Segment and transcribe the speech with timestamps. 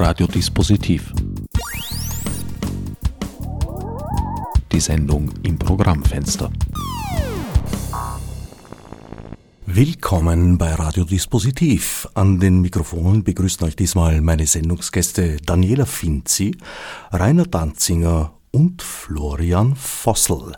[0.00, 1.12] Radiodispositiv.
[4.70, 6.52] Die Sendung im Programmfenster.
[9.66, 12.08] Willkommen bei Radiodispositiv.
[12.14, 16.56] An den Mikrofonen begrüßen euch diesmal meine Sendungsgäste Daniela Finzi,
[17.10, 20.52] Rainer Danzinger und Florian Vossel.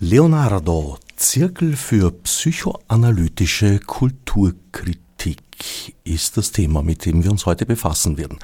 [0.00, 5.03] Leonardo, Zirkel für psychoanalytische Kulturkritik
[6.04, 8.38] ist das Thema, mit dem wir uns heute befassen werden.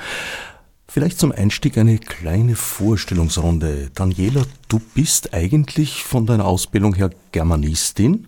[0.88, 3.91] Vielleicht zum Einstieg eine kleine Vorstellungsrunde.
[3.95, 8.27] Daniela, du bist eigentlich von deiner Ausbildung her Germanistin,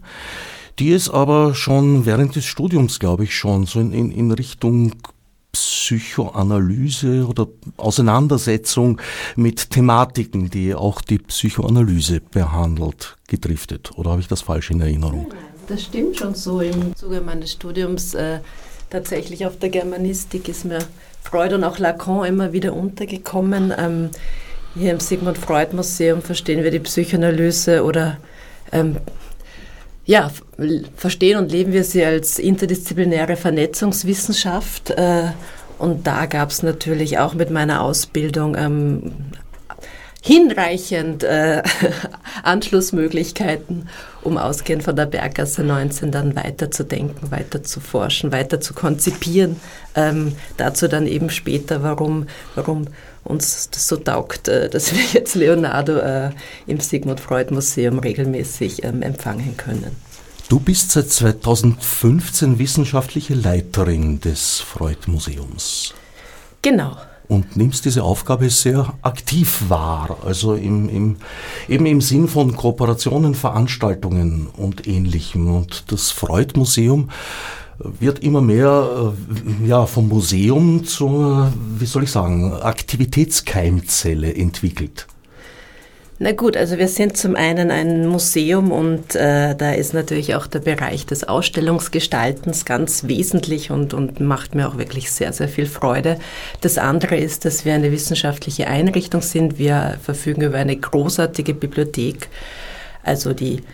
[0.79, 4.93] die es aber schon während des Studiums, glaube ich, schon so in, in Richtung
[5.53, 9.01] Psychoanalyse oder Auseinandersetzung
[9.37, 13.91] mit Thematiken, die auch die Psychoanalyse behandelt, gedriftet.
[13.97, 15.27] Oder habe ich das falsch in Erinnerung?
[15.67, 16.61] Das stimmt schon so.
[16.61, 18.41] Im Zuge meines Studiums äh,
[18.91, 20.81] tatsächlich auf der Germanistik ist mir
[21.23, 23.73] Freud und auch Lacan immer wieder untergekommen.
[23.77, 24.11] Ähm,
[24.75, 28.19] hier im Sigmund Freud Museum verstehen wir die Psychoanalyse oder
[28.73, 28.97] ähm,
[30.05, 30.31] ja,
[30.97, 34.91] verstehen und leben wir sie als interdisziplinäre Vernetzungswissenschaft.
[34.91, 35.29] Äh,
[35.79, 39.13] und da gab es natürlich auch mit meiner Ausbildung ähm,
[40.23, 41.63] hinreichend äh,
[42.45, 43.89] Anschlussmöglichkeiten,
[44.23, 49.57] um ausgehend von der Berggasse 19 dann weiterzudenken, weiter zu forschen, weiter zu konzipieren.
[49.97, 52.87] Ähm, dazu dann eben später, warum, warum
[53.25, 56.31] uns das so taugt, äh, dass wir jetzt Leonardo äh,
[56.69, 59.97] im Sigmund Freud Museum regelmäßig ähm, empfangen können.
[60.49, 65.95] Du bist seit 2015 wissenschaftliche Leiterin des Freud Museums.
[66.61, 66.97] Genau.
[67.33, 71.17] Und nimmst diese Aufgabe sehr aktiv wahr, also im, im,
[71.67, 75.49] eben im Sinn von Kooperationen, Veranstaltungen und Ähnlichem.
[75.49, 77.09] Und das Freud Museum
[77.79, 79.15] wird immer mehr
[79.63, 85.07] äh, ja, vom Museum zur, wie soll ich sagen, Aktivitätskeimzelle entwickelt.
[86.25, 90.47] Na gut, also wir sind zum einen ein Museum und äh, da ist natürlich auch
[90.47, 95.67] der Bereich des Ausstellungsgestaltens ganz wesentlich und, und macht mir auch wirklich sehr, sehr viel
[95.67, 96.21] Freude.
[96.61, 99.59] Das andere ist, dass wir eine wissenschaftliche Einrichtung sind.
[99.59, 102.29] Wir verfügen über eine großartige Bibliothek,
[103.03, 103.65] also die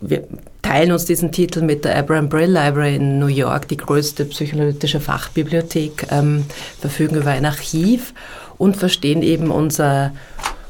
[0.00, 0.22] wir
[0.62, 5.00] teilen uns diesen Titel mit der Abraham Brill Library in New York, die größte psychoanalytische
[5.00, 6.44] Fachbibliothek, ähm,
[6.80, 8.14] verfügen über ein Archiv
[8.56, 10.12] und verstehen eben unser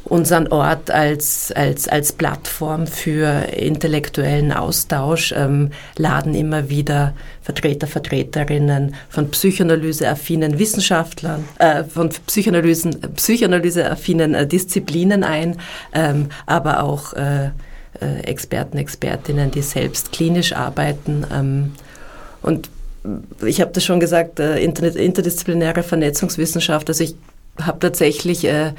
[0.08, 8.94] unseren Ort als, als, als Plattform für intellektuellen Austausch, ähm, laden immer wieder Vertreter, Vertreterinnen
[9.08, 15.56] von psychoanalyseaffinen Wissenschaftlern, äh, von Psychoanalysen, psychoanalyseaffinen äh, Disziplinen ein,
[15.92, 17.50] ähm, aber auch äh,
[18.00, 21.26] äh, Experten, Expertinnen, die selbst klinisch arbeiten.
[21.32, 21.72] Ähm,
[22.42, 22.70] und
[23.44, 27.14] ich habe das schon gesagt, äh, interdisziplinäre Vernetzungswissenschaft, also ich
[27.60, 28.72] habe tatsächlich äh,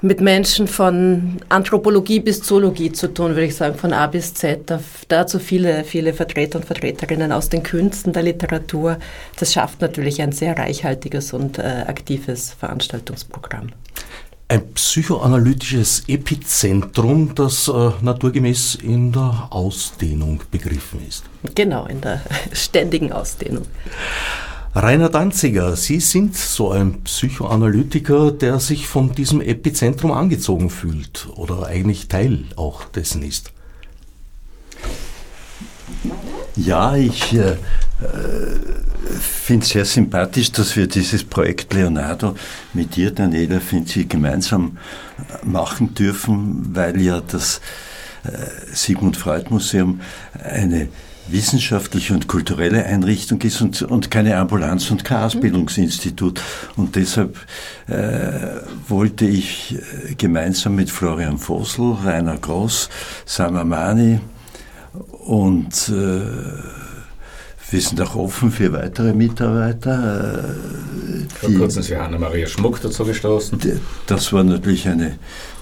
[0.00, 4.72] mit Menschen von Anthropologie bis Zoologie zu tun, würde ich sagen, von A bis Z.
[5.08, 8.98] Dazu viele, viele Vertreter und Vertreterinnen aus den Künsten, der Literatur.
[9.38, 13.70] Das schafft natürlich ein sehr reichhaltiges und äh, aktives Veranstaltungsprogramm.
[14.50, 21.24] Ein psychoanalytisches Epizentrum, das äh, naturgemäß in der Ausdehnung begriffen ist.
[21.54, 22.22] Genau, in der
[22.52, 23.66] ständigen Ausdehnung.
[24.74, 31.66] Rainer Danziger, Sie sind so ein Psychoanalytiker, der sich von diesem Epizentrum angezogen fühlt oder
[31.66, 33.52] eigentlich Teil auch dessen ist.
[36.54, 37.56] Ja, ich äh,
[39.20, 42.34] finde es sehr sympathisch, dass wir dieses Projekt Leonardo
[42.74, 44.76] mit dir, Daniela Finzi, gemeinsam
[45.44, 47.60] machen dürfen, weil ja das
[48.24, 50.00] äh, Sigmund Freud Museum
[50.42, 50.88] eine
[51.30, 56.40] wissenschaftliche und kulturelle Einrichtung ist und, und keine Ambulanz und kein Ausbildungsinstitut.
[56.76, 57.36] Und deshalb
[57.86, 62.88] äh, wollte ich äh, gemeinsam mit Florian Vossel, Rainer Gross,
[63.26, 64.20] Samamani
[65.26, 66.20] und äh,
[67.70, 70.38] wir sind auch offen für weitere Mitarbeiter.
[70.38, 73.58] Äh, Vor kurzem ist Johanna Maria Schmuck dazu gestoßen.
[74.06, 75.18] Das war natürlich eine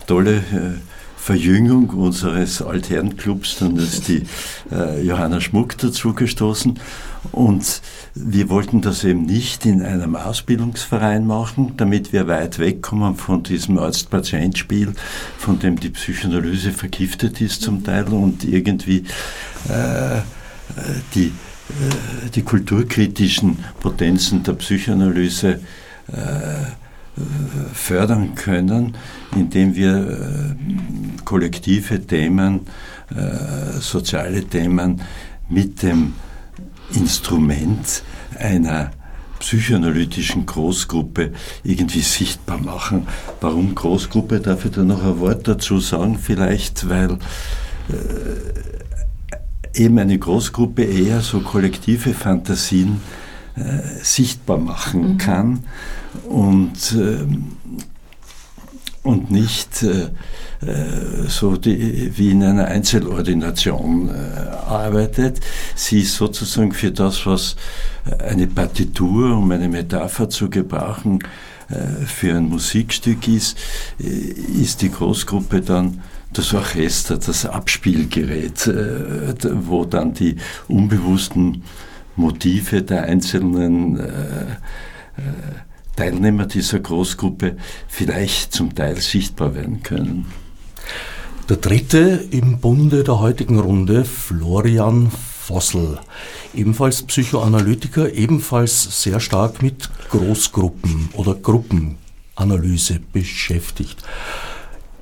[0.07, 0.79] tolle äh,
[1.27, 4.23] Verjüngung unseres Altherrenclubs, dann ist die
[4.71, 6.79] äh, Johanna Schmuck dazugestoßen.
[7.33, 7.83] Und
[8.15, 13.77] wir wollten das eben nicht in einem Ausbildungsverein machen, damit wir weit wegkommen von diesem
[13.77, 14.93] Arzt-Patient-Spiel,
[15.37, 18.99] von dem die Psychoanalyse vergiftet ist zum Teil und irgendwie
[19.69, 20.21] äh,
[21.17, 25.59] die, äh, die kulturkritischen Potenzen der Psychoanalyse
[26.07, 26.86] äh,
[27.73, 28.97] fördern können,
[29.35, 32.61] indem wir äh, kollektive Themen,
[33.11, 35.01] äh, soziale Themen
[35.49, 36.15] mit dem
[36.93, 38.03] Instrument
[38.39, 38.91] einer
[39.39, 41.33] psychoanalytischen Großgruppe
[41.63, 43.07] irgendwie sichtbar machen.
[43.41, 44.41] Warum Großgruppe?
[44.41, 46.19] Darf ich da noch ein Wort dazu sagen?
[46.19, 47.19] Vielleicht, weil
[47.89, 53.01] äh, eben eine Großgruppe eher so kollektive Fantasien
[53.57, 55.19] äh, sichtbar machen mhm.
[55.19, 55.65] kann
[56.29, 57.27] und, äh,
[59.03, 60.11] und nicht äh,
[60.61, 64.13] äh, so die, wie in einer Einzelordination äh,
[64.67, 65.41] arbeitet.
[65.75, 67.57] Sie ist sozusagen für das, was
[68.27, 71.19] eine Partitur, um eine Metapher zu gebrauchen,
[71.69, 73.59] äh, für ein Musikstück ist,
[73.99, 80.37] ist die Großgruppe dann das Orchester, das Abspielgerät, wo dann die
[80.69, 81.63] unbewussten
[82.17, 84.01] Motive der einzelnen
[85.97, 87.57] Teilnehmer dieser Großgruppe
[87.89, 90.27] vielleicht zum Teil sichtbar werden können.
[91.49, 95.99] Der dritte im Bunde der heutigen Runde, Florian Vossel,
[96.55, 104.03] ebenfalls Psychoanalytiker, ebenfalls sehr stark mit Großgruppen oder Gruppenanalyse beschäftigt.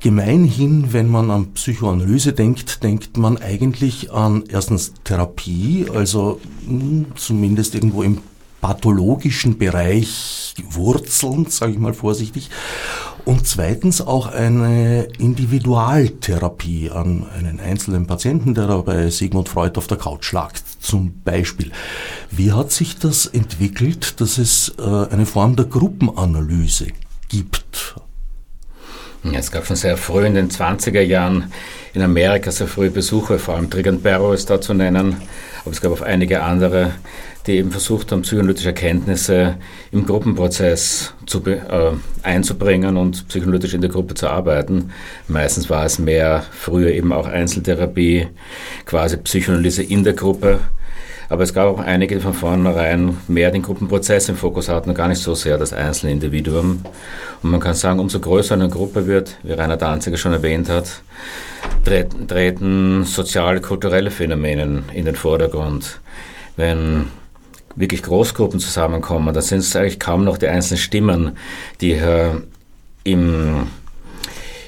[0.05, 7.75] Gemeinhin, wenn man an Psychoanalyse denkt, denkt man eigentlich an erstens Therapie, also hm, zumindest
[7.75, 8.19] irgendwo im
[8.61, 12.51] pathologischen Bereich Wurzeln, sage ich mal vorsichtig,
[13.25, 19.87] und zweitens auch eine Individualtherapie an einen einzelnen Patienten, der da bei Sigmund Freud auf
[19.87, 21.73] der Couch lag, zum Beispiel.
[22.31, 26.89] Wie hat sich das entwickelt, dass es äh, eine Form der Gruppenanalyse
[27.31, 27.95] gibt?
[29.32, 31.53] Es gab schon sehr früh in den 20er Jahren
[31.94, 35.17] in Amerika sehr frühe Besuche, vor allem Trigant Barrow ist da zu nennen,
[35.62, 36.93] aber es gab auch einige andere
[37.47, 39.56] die eben versucht haben, psychoanalytische Erkenntnisse
[39.93, 41.93] im Gruppenprozess zu, äh,
[42.23, 44.91] einzubringen und psychoanalytisch in der Gruppe zu arbeiten.
[45.29, 48.29] Meistens war es mehr früher eben auch Einzeltherapie,
[48.87, 50.61] quasi Psychoanalyse in der Gruppe.
[51.29, 54.94] Aber es gab auch einige, die von vornherein mehr den Gruppenprozess im Fokus hatten und
[54.94, 56.82] gar nicht so sehr das einzelne Individuum.
[57.43, 61.03] Und man kann sagen, umso größer eine Gruppe wird, wie Rainer Danziger schon erwähnt hat,
[61.85, 66.00] treten, treten soziale, kulturelle Phänomene in den Vordergrund.
[66.56, 67.06] Wenn
[67.77, 71.37] wirklich Großgruppen zusammenkommen, da sind es eigentlich kaum noch die einzelnen Stimmen,
[71.81, 72.31] die äh,
[73.03, 73.67] im,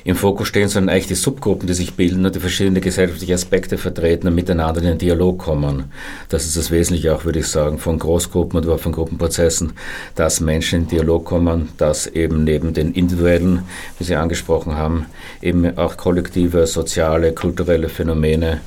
[0.07, 3.77] im Fokus stehen, sondern eigentlich die Subgruppen, die sich bilden und die verschiedene gesellschaftliche Aspekte
[3.77, 5.91] vertreten und miteinander in den Dialog kommen.
[6.29, 9.73] Das ist das Wesentliche auch, würde ich sagen, von Großgruppen und überhaupt von Gruppenprozessen,
[10.15, 13.63] dass Menschen in Dialog kommen, dass eben neben den individuellen,
[13.99, 15.07] wie Sie angesprochen haben,
[15.43, 18.61] eben auch kollektive, soziale, kulturelle Phänomene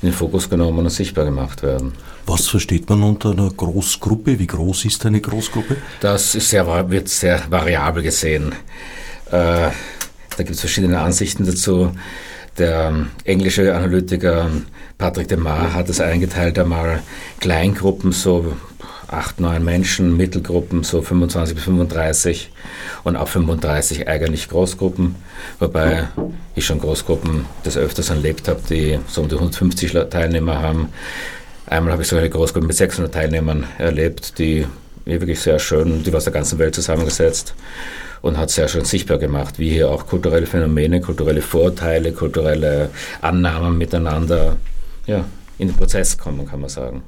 [0.00, 1.94] in den Fokus genommen und sichtbar gemacht werden.
[2.24, 4.38] Was versteht man unter einer Großgruppe?
[4.38, 5.76] Wie groß ist eine Großgruppe?
[5.98, 8.54] Das ist sehr, wird sehr variabel gesehen.
[9.32, 9.70] Äh,
[10.36, 11.92] da gibt es verschiedene Ansichten dazu.
[12.58, 14.48] Der ähm, englische Analytiker
[14.96, 17.00] Patrick de Mar hat es eingeteilt einmal
[17.40, 18.52] Kleingruppen, so
[19.08, 22.52] acht, neun Menschen, Mittelgruppen so 25 bis 35
[23.02, 25.16] und auch 35 eigentlich Großgruppen,
[25.58, 26.08] wobei
[26.54, 30.88] ich schon Großgruppen des Öfters erlebt habe, die so um die 150 Teilnehmer haben.
[31.66, 34.66] Einmal habe ich so eine Großgruppe mit 600 Teilnehmern erlebt, die
[35.04, 37.54] wirklich sehr schön, die war aus der ganzen Welt zusammengesetzt
[38.24, 42.88] und hat sehr schön sichtbar gemacht, wie hier auch kulturelle Phänomene, kulturelle Vorteile, kulturelle
[43.20, 44.56] Annahmen miteinander
[45.06, 45.26] ja,
[45.58, 47.02] in den Prozess kommen, kann man sagen.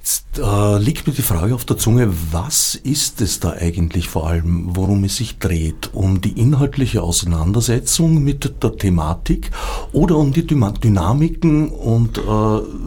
[0.00, 4.26] Jetzt äh, liegt mir die Frage auf der Zunge, was ist es da eigentlich vor
[4.26, 5.90] allem, worum es sich dreht?
[5.92, 9.52] Um die inhaltliche Auseinandersetzung mit der Thematik
[9.92, 12.22] oder um die Dynamiken und äh,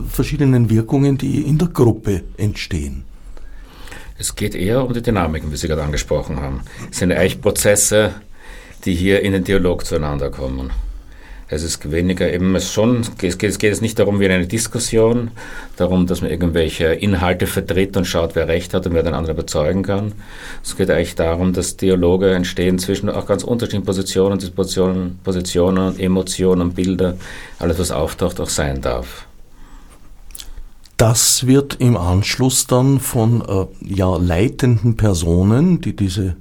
[0.09, 3.05] verschiedenen Wirkungen, die in der Gruppe entstehen?
[4.17, 6.61] Es geht eher um die Dynamiken, wie Sie gerade angesprochen haben.
[6.89, 8.13] Es sind eigentlich Prozesse,
[8.85, 10.71] die hier in den Dialog zueinander kommen.
[11.47, 14.47] Es ist weniger eben es schon, es geht, es geht jetzt nicht darum wie eine
[14.47, 15.29] Diskussion,
[15.75, 19.35] darum, dass man irgendwelche Inhalte vertritt und schaut, wer Recht hat und wer den anderen
[19.35, 20.13] überzeugen kann.
[20.63, 26.73] Es geht eigentlich darum, dass Dialoge entstehen zwischen auch ganz unterschiedlichen Positionen, Dispositionen, Positionen, Emotionen,
[26.73, 27.15] Bilder,
[27.59, 29.27] alles was auftaucht, auch sein darf.
[30.97, 36.37] Das wird im Anschluss dann von äh, ja, leitenden Personen, die diese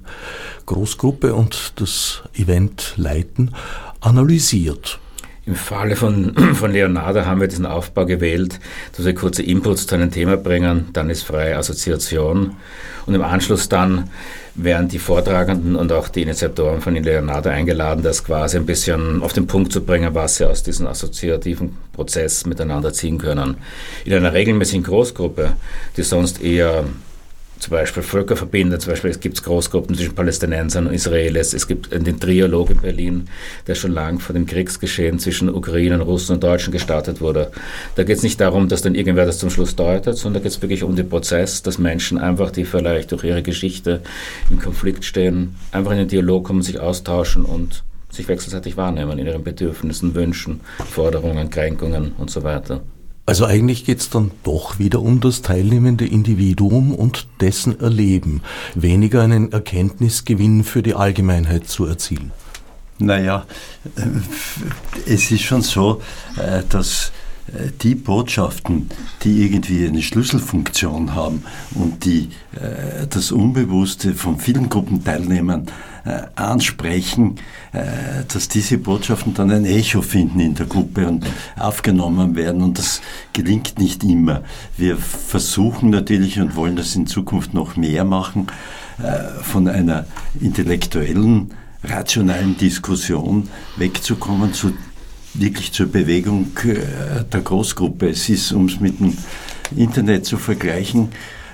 [0.67, 3.53] Großgruppe und das Event leiten,
[4.01, 5.01] analysiert.
[5.47, 8.59] Im Falle von, von Leonardo haben wir diesen Aufbau gewählt,
[8.97, 12.57] dass wir kurze Inputs zu einem Thema bringen, dann ist freie Assoziation
[13.07, 14.11] und im Anschluss dann
[14.55, 19.33] werden die Vortragenden und auch die Initiatoren von Leonardo eingeladen, das quasi ein bisschen auf
[19.33, 23.57] den Punkt zu bringen, was sie aus diesem assoziativen Prozess miteinander ziehen können.
[24.05, 25.55] In einer regelmäßigen Großgruppe,
[25.97, 26.85] die sonst eher
[27.59, 28.79] zum Beispiel Völker verbinden.
[28.79, 31.55] Zum Beispiel es gibt Großgruppen zwischen Palästinensern und Israelis.
[31.55, 33.29] Es gibt den Trialog in Berlin,
[33.67, 37.51] der schon lange vor dem Kriegsgeschehen zwischen Ukrainern, Russen und Deutschen gestartet wurde.
[37.97, 40.57] Da geht es nicht darum, dass dann irgendwer das zum Schluss deutet, sondern da geht
[40.57, 44.03] es wirklich um den Prozess, dass Menschen einfach, die vielleicht durch ihre Geschichte
[44.51, 49.27] im Konflikt stehen, einfach in den Dialog kommen, sich austauschen und sich wechselseitig wahrnehmen in
[49.27, 52.83] ihren Bedürfnissen, Wünschen, Forderungen, Kränkungen und so weiter.
[53.27, 58.43] Also eigentlich geht es dann doch wieder um das teilnehmende Individuum und dessen Erleben,
[58.75, 62.33] weniger einen Erkenntnisgewinn für die Allgemeinheit zu erzielen.
[62.99, 63.47] Naja,
[63.97, 66.03] äh, es ist schon so,
[66.37, 67.13] äh, dass
[67.49, 68.91] äh, die Botschaften,
[69.23, 72.31] die irgendwie eine Schlüsselfunktion haben und die
[73.11, 75.67] das Unbewusste von vielen Gruppenteilnehmern
[76.35, 77.37] ansprechen,
[78.33, 81.25] dass diese Botschaften dann ein Echo finden in der Gruppe und
[81.59, 82.63] aufgenommen werden.
[82.63, 83.01] Und das
[83.33, 84.43] gelingt nicht immer.
[84.77, 88.49] Wir versuchen natürlich und wollen das in Zukunft noch mehr machen,
[89.43, 90.05] von einer
[90.41, 94.73] intellektuellen rationalen Diskussion wegzukommen zu
[95.35, 98.09] wirklich zur Bewegung äh, der Großgruppe.
[98.09, 99.17] Es ist, um es mit dem
[99.77, 101.09] Internet zu vergleichen,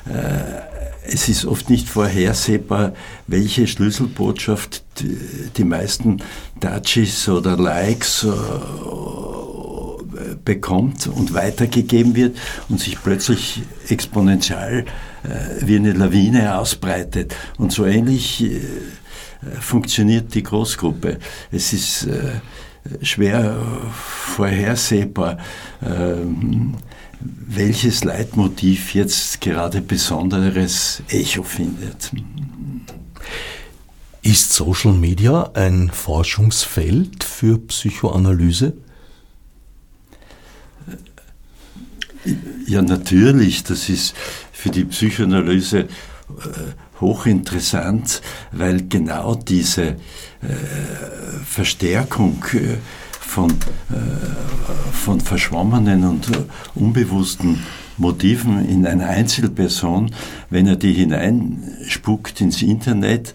[0.06, 0.69] äh,
[1.06, 2.92] es ist oft nicht vorhersehbar,
[3.26, 4.84] welche Schlüsselbotschaft
[5.56, 6.22] die, meisten
[6.60, 8.28] Touches oder Likes äh,
[10.44, 12.36] bekommt und weitergegeben wird
[12.68, 14.84] und sich plötzlich exponentiell
[15.60, 17.34] wie eine Lawine ausbreitet.
[17.58, 18.42] Und so ähnlich
[19.60, 21.18] funktioniert die Großgruppe.
[21.50, 22.40] Es ist äh,
[23.02, 23.56] schwer
[23.92, 25.38] vorhersehbar,
[25.82, 26.74] ähm,
[27.20, 32.10] welches Leitmotiv jetzt gerade besonderes Echo findet.
[34.22, 38.74] Ist Social Media ein Forschungsfeld für Psychoanalyse?
[42.66, 43.64] Ja, natürlich.
[43.64, 44.14] Das ist
[44.52, 45.86] für die Psychoanalyse äh,
[47.00, 48.20] hochinteressant,
[48.52, 49.96] weil genau diese äh,
[51.44, 52.76] Verstärkung äh,
[53.30, 56.28] von, äh, von verschwommenen und
[56.74, 57.60] unbewussten
[57.96, 60.10] Motiven in einer Einzelperson,
[60.48, 63.32] wenn er die hineinspuckt ins Internet,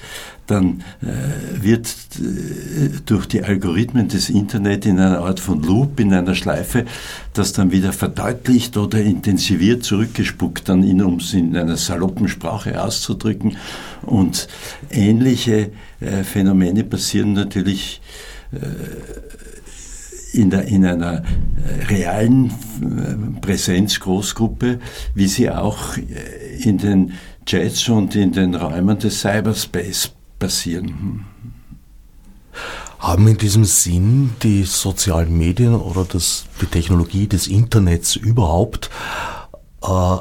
[0.48, 1.88] dann äh, wird
[2.20, 6.86] äh, durch die Algorithmen des Internet in einer Art von Loop, in einer Schleife,
[7.34, 12.84] das dann wieder verdeutlicht oder intensiviert zurückgespuckt, dann in, um es in einer saloppen Sprache
[12.84, 13.58] auszudrücken.
[14.02, 14.50] Und
[14.92, 15.72] ähnliche
[16.02, 18.02] äh, Phänomene passieren natürlich
[18.52, 18.58] äh,
[20.36, 24.80] in, der, in einer äh, realen äh, Präsenzgroßgruppe,
[25.13, 25.98] wie sie auch
[26.60, 27.13] in den
[27.46, 31.25] Chats und in den Räumen des Cyberspace passieren.
[33.00, 38.89] Haben in diesem Sinn die sozialen Medien oder das, die Technologie des Internets überhaupt
[39.84, 40.18] äh,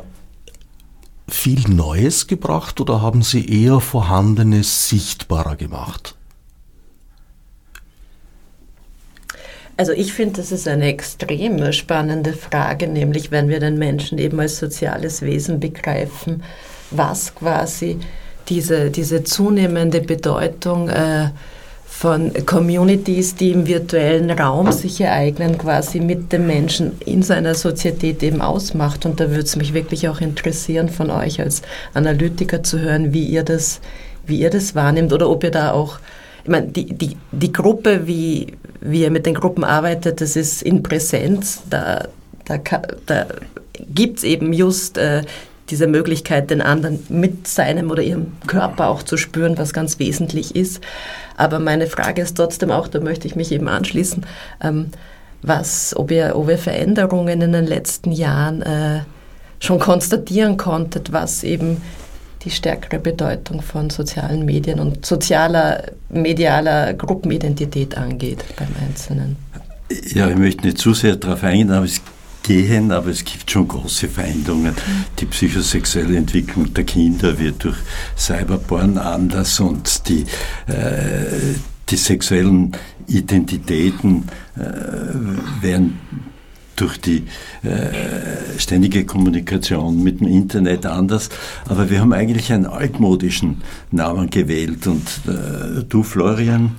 [1.28, 6.16] viel Neues gebracht oder haben sie eher Vorhandenes sichtbarer gemacht?
[9.76, 14.38] Also ich finde, das ist eine extrem spannende Frage, nämlich wenn wir den Menschen eben
[14.38, 16.44] als soziales Wesen begreifen,
[16.90, 17.98] was quasi
[18.48, 21.30] diese, diese zunehmende Bedeutung äh,
[21.86, 28.22] von Communities, die im virtuellen Raum sich ereignen, quasi mit dem Menschen in seiner Sozietät
[28.22, 29.06] eben ausmacht.
[29.06, 31.62] Und da würde es mich wirklich auch interessieren, von euch als
[31.94, 33.80] Analytiker zu hören, wie ihr das,
[34.26, 35.98] wie ihr das wahrnehmt oder ob ihr da auch,
[36.44, 40.62] ich meine, die, die, die Gruppe, wie, wie ihr mit den Gruppen arbeitet, das ist
[40.62, 42.06] in Präsenz, da,
[42.44, 42.58] da,
[43.06, 43.26] da
[43.88, 45.22] gibt es eben just äh,
[45.70, 50.54] diese Möglichkeit, den anderen mit seinem oder ihrem Körper auch zu spüren, was ganz wesentlich
[50.54, 50.82] ist.
[51.36, 54.26] Aber meine Frage ist trotzdem auch, da möchte ich mich eben anschließen,
[54.62, 54.90] ähm,
[55.40, 59.00] was, ob ihr, ob ihr Veränderungen in den letzten Jahren äh,
[59.60, 61.80] schon konstatieren konntet, was eben
[62.44, 69.36] die stärkere Bedeutung von sozialen Medien und sozialer, medialer Gruppenidentität angeht beim Einzelnen.
[70.12, 72.00] Ja, ich möchte nicht zu sehr darauf eingehen, aber es
[72.42, 74.74] gehen, aber es gibt schon große Veränderungen.
[75.18, 77.78] Die psychosexuelle Entwicklung der Kinder wird durch
[78.16, 80.26] Cyberporn anders und die,
[80.66, 81.54] äh,
[81.88, 85.98] die sexuellen Identitäten äh, werden
[86.76, 87.24] durch die
[87.62, 91.28] äh, ständige Kommunikation mit dem Internet anders.
[91.68, 94.86] Aber wir haben eigentlich einen altmodischen Namen gewählt.
[94.86, 96.72] Und äh, du, Florian,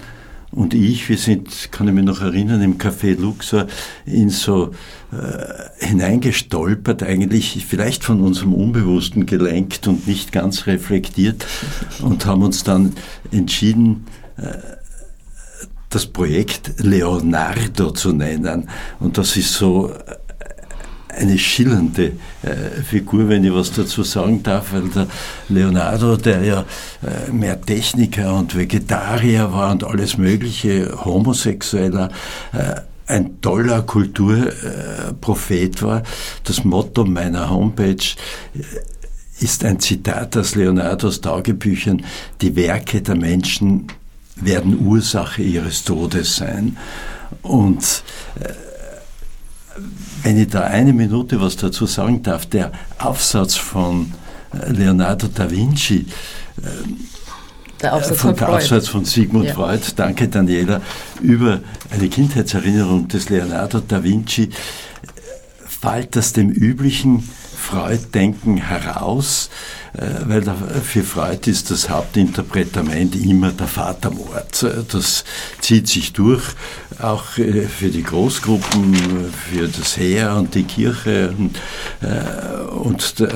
[0.55, 3.67] und ich, wir sind, kann ich mich noch erinnern, im Café Luxor
[4.05, 4.71] in so
[5.11, 11.45] äh, hineingestolpert, eigentlich vielleicht von unserem Unbewussten gelenkt und nicht ganz reflektiert
[12.01, 12.93] und haben uns dann
[13.31, 14.05] entschieden,
[14.37, 14.75] äh,
[15.95, 18.67] das Projekt Leonardo zu nennen.
[18.99, 19.93] Und das ist so
[21.07, 22.11] eine schillernde
[22.43, 25.07] äh, Figur, wenn ich was dazu sagen darf, weil der
[25.47, 26.65] Leonardo, der ja
[27.01, 32.09] äh, mehr Techniker und Vegetarier war und alles Mögliche, Homosexueller,
[32.51, 36.03] äh, ein toller Kulturprophet war.
[36.43, 38.03] Das Motto meiner Homepage
[38.53, 38.59] äh,
[39.39, 42.03] ist ein Zitat aus Leonardos Tagebüchern,
[42.41, 43.87] die Werke der Menschen
[44.35, 46.77] werden Ursache ihres Todes sein.
[47.41, 48.03] Und
[48.39, 48.49] äh,
[50.23, 54.13] wenn ich da eine Minute was dazu sagen darf, der Aufsatz von
[54.53, 56.05] äh, Leonardo da Vinci,
[57.81, 59.53] der Aufsatz von, von, der Aufsatz von Sigmund ja.
[59.53, 60.81] Freud, danke Daniela,
[61.21, 61.59] über
[61.91, 64.49] eine Kindheitserinnerung des Leonardo da Vinci,
[65.65, 67.29] fällt das dem üblichen
[67.65, 69.49] Freud-Denken heraus,
[69.93, 70.43] äh, weil
[70.83, 74.65] für Freud ist das Hauptinterpretament immer der Vatermord.
[74.91, 75.25] Das
[75.61, 76.43] zieht sich durch,
[77.01, 78.95] auch äh, für die Großgruppen,
[79.51, 81.33] für das Heer und die Kirche
[82.71, 83.27] und, äh,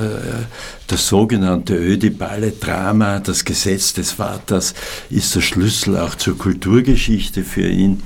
[0.86, 4.74] das sogenannte ödipale Drama, das Gesetz des Vaters,
[5.08, 8.02] ist der Schlüssel auch zur Kulturgeschichte für ihn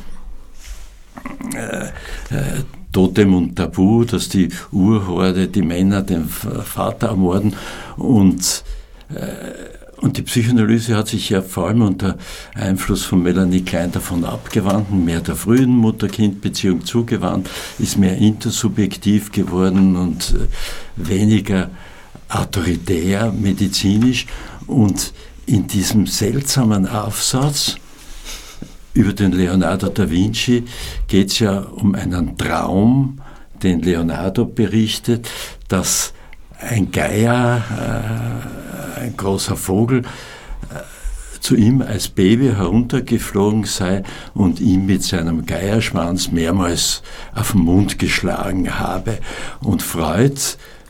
[2.94, 7.54] Totem und Tabu, dass die Urhorde, die Männer den Vater ermorden
[7.96, 8.64] und
[9.10, 9.74] äh,
[10.04, 12.18] und die Psychoanalyse hat sich ja vor allem unter
[12.54, 17.48] Einfluss von Melanie Klein davon abgewandt, mehr der frühen Mutter-Kind-Beziehung zugewandt,
[17.78, 21.70] ist mehr intersubjektiv geworden und äh, weniger
[22.28, 24.26] autoritär, medizinisch.
[24.66, 25.14] Und
[25.46, 27.76] in diesem seltsamen Aufsatz
[28.94, 30.64] über den Leonardo da Vinci
[31.08, 33.20] geht es ja um einen Traum,
[33.62, 35.28] den Leonardo berichtet,
[35.68, 36.14] dass
[36.58, 37.62] ein Geier,
[38.98, 45.44] äh, ein großer Vogel, äh, zu ihm als Baby heruntergeflogen sei und ihm mit seinem
[45.44, 47.02] Geierschwanz mehrmals
[47.34, 49.18] auf den Mund geschlagen habe.
[49.60, 50.40] Und Freud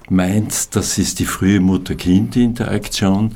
[0.08, 3.34] meint, das ist die frühe Mutter-Kind-Interaktion.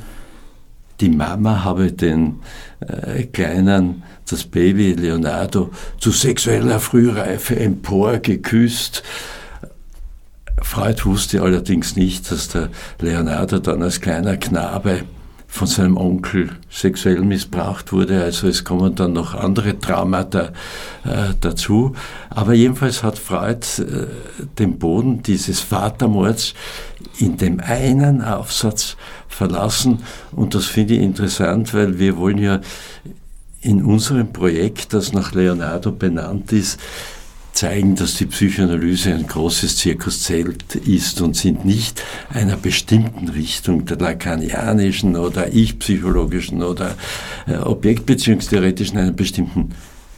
[1.01, 2.39] Die Mama habe den
[2.81, 9.03] äh, kleinen das Baby Leonardo zu sexueller Frühreife emporgeküsst.
[10.61, 12.69] Freud wusste allerdings nicht, dass der
[12.99, 15.03] Leonardo dann als kleiner Knabe
[15.51, 18.23] von seinem Onkel sexuell missbraucht wurde.
[18.23, 20.51] Also es kommen dann noch andere Traumata
[21.03, 21.95] äh, dazu.
[22.29, 24.07] Aber jedenfalls hat Freud äh,
[24.59, 26.53] den Boden dieses Vatermords
[27.17, 28.95] in dem einen Aufsatz
[29.27, 30.03] verlassen.
[30.31, 32.61] Und das finde ich interessant, weil wir wollen ja
[33.61, 36.79] in unserem Projekt, das nach Leonardo benannt ist,
[37.51, 43.97] zeigen, dass die Psychoanalyse ein großes Zirkuszelt ist und sind nicht einer bestimmten Richtung, der
[43.97, 46.95] lacanianischen oder ich-psychologischen oder
[47.47, 49.71] äh, objektbeziehungstheoretischen, einer bestimmten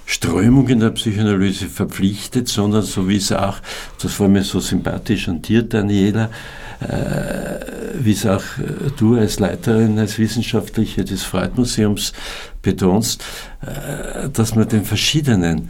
[0.05, 3.57] Strömung in der Psychoanalyse verpflichtet, sondern so wie es auch,
[4.01, 6.29] das war mir so sympathisch an dir, Daniela,
[7.99, 12.13] wie es auch äh, du als Leiterin, als Wissenschaftliche des Freud-Museums
[12.61, 13.23] betonst,
[13.61, 15.69] äh, dass man den verschiedenen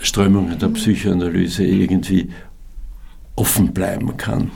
[0.00, 2.30] Strömungen der Psychoanalyse irgendwie
[3.36, 4.50] offen bleiben kann.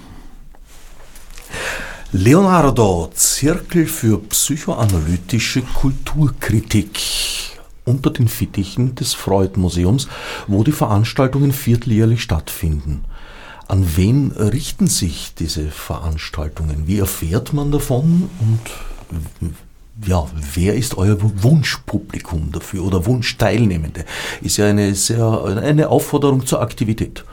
[2.13, 7.01] Leonardo, Zirkel für psychoanalytische Kulturkritik
[7.85, 10.09] unter den Fittichen des Freud-Museums,
[10.47, 13.05] wo die Veranstaltungen vierteljährlich stattfinden.
[13.69, 16.87] An wen richten sich diese Veranstaltungen?
[16.87, 18.31] Wie erfährt man davon?
[18.41, 18.61] Und
[20.07, 24.05] ja, wer ist euer Wunschpublikum dafür oder Wunschteilnehmende?
[24.43, 27.25] Ist ja eine sehr eine Aufforderung zur Aktivität.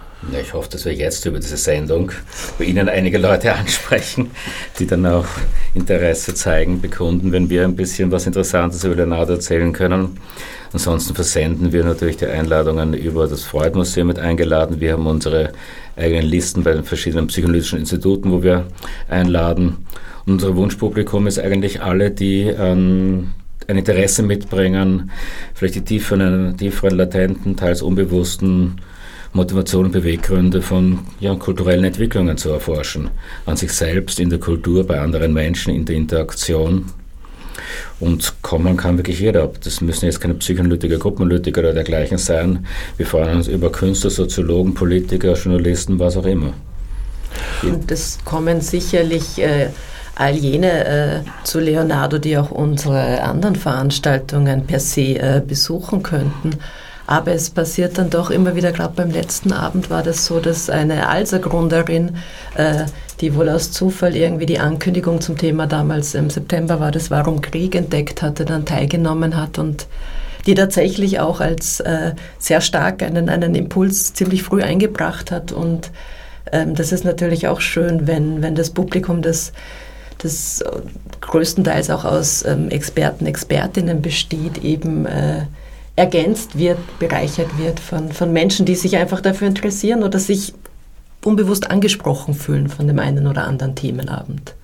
[0.41, 2.11] Ich hoffe, dass wir jetzt über diese Sendung
[2.57, 4.31] bei Ihnen einige Leute ansprechen,
[4.79, 5.27] die dann auch
[5.73, 10.17] Interesse zeigen, bekunden, wenn wir ein bisschen was Interessantes über Leonardo erzählen können.
[10.71, 14.79] Ansonsten versenden wir natürlich die Einladungen über das Freud-Museum mit eingeladen.
[14.79, 15.51] Wir haben unsere
[15.95, 18.67] eigenen Listen bei den verschiedenen psychoanalytischen Instituten, wo wir
[19.09, 19.85] einladen.
[20.25, 23.31] unser Wunschpublikum ist eigentlich alle, die ähm,
[23.67, 25.11] ein Interesse mitbringen,
[25.53, 28.81] vielleicht die tieferen, tieferen latenten, teils unbewussten
[29.33, 33.09] Motivation und Beweggründe von ja, kulturellen Entwicklungen zu erforschen.
[33.45, 36.85] An sich selbst, in der Kultur, bei anderen Menschen, in der Interaktion.
[37.99, 39.49] Und kommen kann wirklich jeder.
[39.63, 42.65] Das müssen jetzt keine Psychoanalytiker, Gruppenanalytiker oder dergleichen sein.
[42.97, 46.53] Wir freuen uns über Künstler, Soziologen, Politiker, Journalisten, was auch immer.
[47.63, 49.69] Und es kommen sicherlich äh,
[50.15, 56.51] all jene äh, zu Leonardo, die auch unsere anderen Veranstaltungen per se äh, besuchen könnten.
[57.05, 60.69] Aber es passiert dann doch immer wieder, gerade beim letzten Abend war das so, dass
[60.69, 62.17] eine Alsergrunderin,
[62.55, 62.85] äh,
[63.19, 67.41] die wohl aus Zufall irgendwie die Ankündigung zum Thema damals im September war, das Warum
[67.41, 69.87] Krieg entdeckt hatte, dann teilgenommen hat und
[70.45, 75.51] die tatsächlich auch als äh, sehr stark einen, einen Impuls ziemlich früh eingebracht hat.
[75.51, 75.91] Und
[76.51, 79.53] ähm, das ist natürlich auch schön, wenn, wenn das Publikum das,
[80.19, 80.63] das
[81.21, 85.45] größtenteils auch aus ähm, Experten, Expertinnen besteht, eben äh,
[85.95, 90.53] ergänzt wird, bereichert wird von, von Menschen, die sich einfach dafür interessieren oder sich
[91.23, 94.55] unbewusst angesprochen fühlen von dem einen oder anderen Themenabend.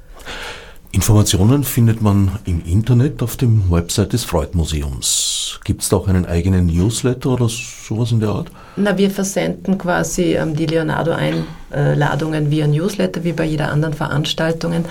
[0.92, 5.60] Informationen findet man im Internet auf dem Website des Freud-Museums.
[5.64, 8.52] Gibt es da auch einen eigenen Newsletter oder sowas in der Art?
[8.76, 14.86] Na, wir versenden quasi ähm, die Leonardo-Einladungen via Newsletter, wie bei jeder anderen Veranstaltungen,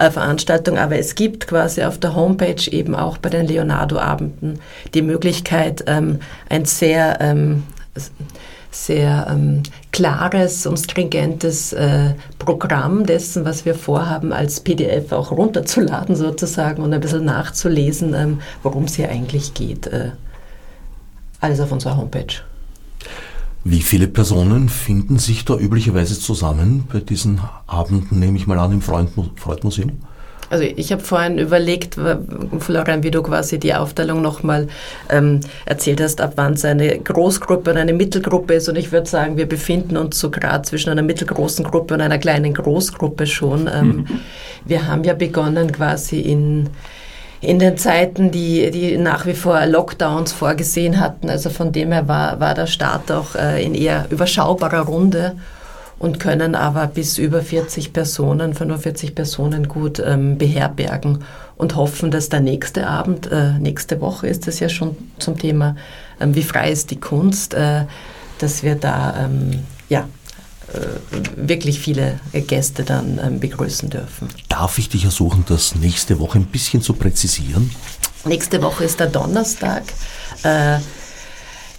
[0.00, 0.78] äh, Veranstaltung.
[0.78, 4.58] Aber es gibt quasi auf der Homepage eben auch bei den Leonardo-Abenden
[4.94, 7.62] die Möglichkeit, ähm, ein sehr ähm,
[8.84, 9.62] sehr ähm,
[9.92, 16.92] klares und stringentes äh, Programm dessen, was wir vorhaben, als PDF auch runterzuladen sozusagen und
[16.92, 19.86] ein bisschen nachzulesen, ähm, worum es hier eigentlich geht.
[19.86, 20.10] Äh,
[21.40, 22.42] alles auf unserer Homepage.
[23.64, 28.72] Wie viele Personen finden sich da üblicherweise zusammen bei diesen Abenden, nehme ich mal an,
[28.72, 29.92] im Freud-Museum?
[30.50, 31.96] Also ich habe vorhin überlegt,
[32.60, 34.68] Florian, wie du quasi die Aufteilung nochmal
[35.10, 38.68] ähm, erzählt hast, ab wann es eine Großgruppe und eine Mittelgruppe ist.
[38.68, 42.18] Und ich würde sagen, wir befinden uns so gerade zwischen einer mittelgroßen Gruppe und einer
[42.18, 43.68] kleinen Großgruppe schon.
[43.72, 44.06] Ähm, mhm.
[44.64, 46.68] Wir haben ja begonnen quasi in
[47.40, 51.28] in den Zeiten, die, die nach wie vor Lockdowns vorgesehen hatten.
[51.28, 55.36] Also von dem her war, war der Start auch äh, in eher überschaubarer Runde
[55.98, 61.24] und können aber bis über 40 Personen, 45 Personen gut ähm, beherbergen
[61.56, 65.76] und hoffen, dass der nächste Abend, äh, nächste Woche ist es ja schon zum Thema,
[66.20, 67.84] ähm, wie frei ist die Kunst, äh,
[68.38, 70.06] dass wir da ähm, ja,
[70.72, 70.78] äh,
[71.36, 74.28] wirklich viele Gäste dann ähm, begrüßen dürfen.
[74.48, 77.70] Darf ich dich ersuchen, das nächste Woche ein bisschen zu präzisieren?
[78.24, 79.84] Nächste Woche ist der Donnerstag.
[80.42, 80.78] Äh,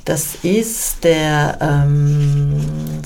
[0.06, 3.04] das ist der ähm,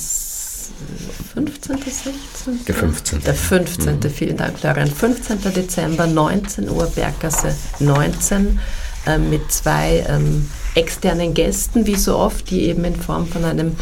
[1.33, 2.65] 15., 16.?
[2.65, 3.21] Der 15.
[3.23, 3.95] Der 15.
[3.95, 4.09] Mhm.
[4.09, 4.87] Vielen Dank, Florian.
[4.87, 5.39] 15.
[5.53, 8.59] Dezember, 19 Uhr, Berggasse 19,
[9.05, 13.75] äh, mit zwei ähm, externen Gästen, wie so oft, die eben in Form von einem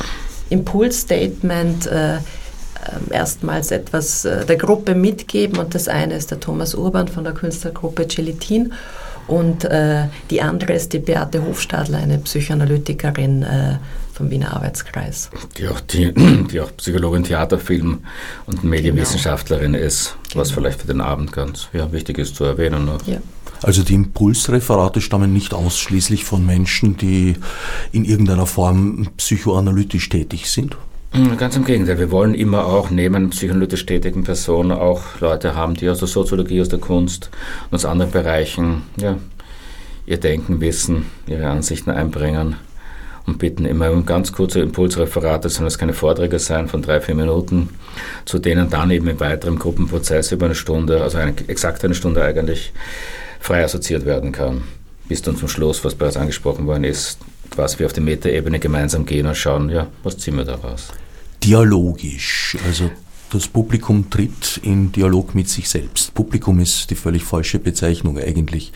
[0.49, 5.57] Impulsstatement äh, äh, erstmals etwas äh, der Gruppe mitgeben.
[5.57, 8.73] Und das eine ist der Thomas Urban von der Künstlergruppe Gelatin.
[9.27, 13.77] Und äh, die andere ist die Beate Hofstadler, eine Psychoanalytikerin äh,
[14.19, 15.29] vom Wiener Arbeitskreis.
[15.57, 16.13] Die auch, die,
[16.51, 17.99] die auch Psychologin, Theaterfilm
[18.47, 19.85] und Medienwissenschaftlerin genau.
[19.85, 20.59] ist, was genau.
[20.59, 22.83] vielleicht für den Abend ganz ja, wichtig ist zu erwähnen.
[22.83, 23.07] Noch.
[23.07, 23.19] Ja.
[23.63, 27.37] Also die Impulsreferate stammen nicht ausschließlich von Menschen, die
[27.93, 30.75] in irgendeiner Form psychoanalytisch tätig sind?
[31.11, 35.75] Hm, ganz im Gegenteil, wir wollen immer auch neben psychoanalytisch tätigen Personen auch Leute haben,
[35.75, 37.29] die aus der Soziologie, aus der Kunst
[37.71, 39.17] und aus anderen Bereichen ja,
[40.05, 42.57] ihr Denken, Wissen, ihre Ansichten einbringen
[43.29, 47.15] und bitten immer um ganz kurze Impulsreferate, sollen es keine Vorträge sein von drei, vier
[47.15, 47.69] Minuten,
[48.25, 52.23] zu denen dann eben im weiteren Gruppenprozess über eine Stunde, also eine, exakt eine Stunde
[52.23, 52.73] eigentlich,
[53.39, 54.63] frei assoziiert werden kann.
[55.07, 59.05] Bis dann zum Schluss, was bereits angesprochen worden ist, quasi wir auf die Metaebene gemeinsam
[59.05, 60.89] gehen und schauen, ja, was ziehen wir daraus?
[61.43, 62.91] Dialogisch, also
[63.31, 66.13] das Publikum tritt in Dialog mit sich selbst.
[66.13, 68.71] Publikum ist die völlig falsche Bezeichnung eigentlich.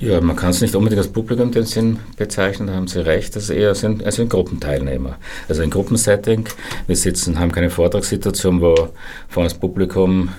[0.00, 3.36] Ja, man kann es nicht unbedingt als Publikum den Sinn bezeichnen, da haben Sie recht.
[3.36, 5.18] Das ist eher sind, also ein Gruppenteilnehmer.
[5.46, 6.48] Also ein Gruppensetting.
[6.86, 8.88] Wir sitzen, haben keine Vortragssituation, wo
[9.28, 10.30] vorne das Publikum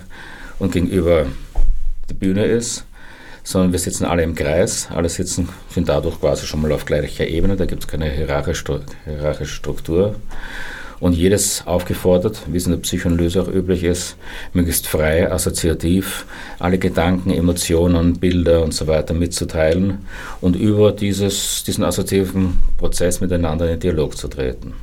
[0.58, 1.28] und gegenüber
[2.10, 2.86] die Bühne ist,
[3.44, 4.88] sondern wir sitzen alle im Kreis.
[4.90, 7.56] Alle sitzen, sind dadurch quasi schon mal auf gleicher Ebene.
[7.56, 10.16] Da gibt es keine hierarchische Struktur
[11.02, 14.16] und jedes aufgefordert, wie es in der Psychoanalyse auch üblich ist,
[14.54, 16.26] möglichst frei, assoziativ,
[16.60, 20.06] alle Gedanken, Emotionen, Bilder und so weiter mitzuteilen
[20.40, 24.74] und über dieses, diesen assoziativen Prozess miteinander in Dialog zu treten.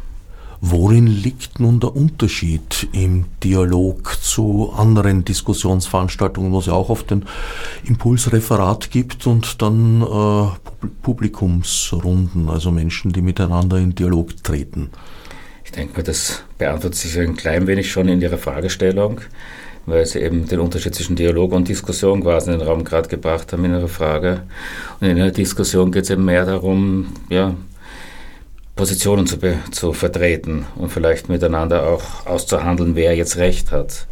[0.60, 7.12] Worin liegt nun der Unterschied im Dialog zu anderen Diskussionsveranstaltungen, wo es ja auch oft
[7.12, 7.26] ein
[7.84, 14.90] Impulsreferat gibt und dann äh, Publikumsrunden, also Menschen, die miteinander in Dialog treten?
[15.68, 19.20] Ich denke mal, das beantwortet sich ein klein wenig schon in Ihrer Fragestellung,
[19.84, 23.52] weil Sie eben den Unterschied zwischen Dialog und Diskussion quasi in den Raum gerade gebracht
[23.52, 24.44] haben in Ihrer Frage.
[24.98, 27.54] Und in der Diskussion geht es eben mehr darum, ja,
[28.76, 29.36] Positionen zu,
[29.70, 34.06] zu vertreten und vielleicht miteinander auch auszuhandeln, wer jetzt Recht hat.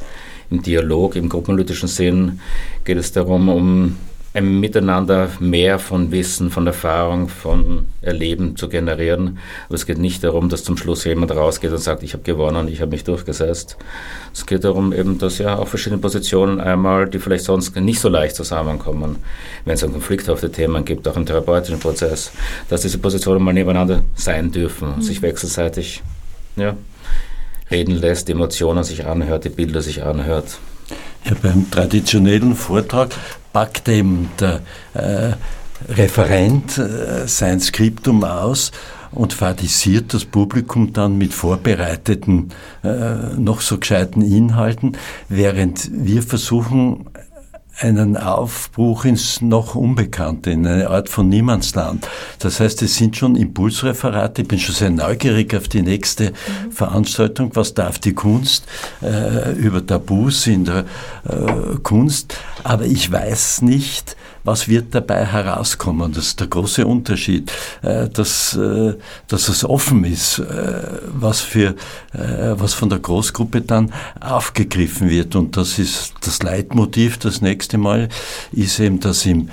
[0.51, 2.39] Im Dialog, im gruppenanalytischen Sinn
[2.85, 3.97] geht es darum, um
[4.37, 9.39] ein Miteinander mehr von Wissen, von Erfahrung, von Erleben zu generieren.
[9.67, 12.69] Aber es geht nicht darum, dass zum Schluss jemand rausgeht und sagt, ich habe gewonnen,
[12.69, 13.79] ich habe mich durchgesetzt.
[14.35, 18.11] Es geht darum, eben, dass ja auch verschiedene Positionen einmal, die vielleicht sonst nicht so
[18.11, 19.17] leicht zusammenkommen,
[19.65, 22.31] wenn es um konflikthafte Themen gibt, auch im therapeutischen Prozess,
[22.69, 25.03] dass diese Positionen mal nebeneinander sein dürfen, mhm.
[25.03, 26.03] sich wechselseitig
[26.57, 26.77] ja,
[27.71, 30.59] reden lässt, die Emotionen sich anhört, die Bilder sich anhört.
[31.25, 33.11] Ja, beim traditionellen Vortrag
[33.57, 34.61] packt eben der
[34.93, 35.33] äh,
[35.89, 38.71] Referent äh, sein Skriptum aus
[39.13, 42.51] und fadisiert das Publikum dann mit vorbereiteten,
[42.85, 44.99] äh, noch so gescheiten Inhalten,
[45.31, 47.07] während wir versuchen,
[47.79, 52.09] einen Aufbruch ins noch Unbekannte, in eine Art von Niemandsland.
[52.39, 54.43] Das heißt, es sind schon Impulsreferate.
[54.43, 56.73] Ich bin schon sehr neugierig auf die nächste mhm.
[56.73, 57.51] Veranstaltung.
[57.55, 58.67] Was darf die Kunst
[59.03, 60.85] äh, über Tabus in der
[61.29, 62.37] äh, Kunst?
[62.65, 66.13] Aber ich weiß nicht, was wird dabei herauskommen?
[66.13, 67.51] Das ist der große Unterschied,
[67.83, 68.95] äh, dass, äh,
[69.29, 71.75] dass es offen ist, äh, was, für,
[72.13, 75.35] was von der Großgruppe dann aufgegriffen wird.
[75.35, 78.09] Und das ist das Leitmotiv das nächste Mal,
[78.53, 79.51] ist eben, dass im,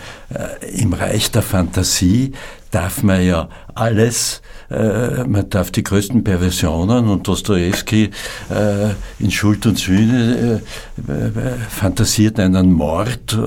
[0.73, 2.33] im Reich der Fantasie
[2.71, 4.41] darf man ja alles
[4.73, 8.09] äh, man darf die größten Perversionen und Dostoevsky
[8.49, 10.61] äh, in Schuld und Sühne
[11.07, 11.31] äh, äh,
[11.69, 13.37] fantasiert einen Mord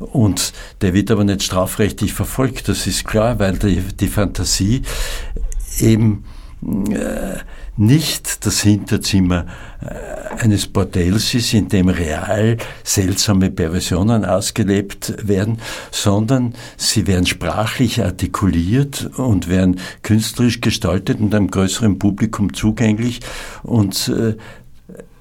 [0.00, 4.82] und der wird aber nicht strafrechtlich verfolgt, das ist klar, weil die, die Fantasie
[5.78, 6.24] eben
[7.76, 9.46] nicht das Hinterzimmer
[9.80, 15.58] äh, eines Bordells ist, in dem real seltsame Perversionen ausgelebt werden,
[15.90, 23.20] sondern sie werden sprachlich artikuliert und werden künstlerisch gestaltet und einem größeren Publikum zugänglich.
[23.62, 24.36] Und, äh,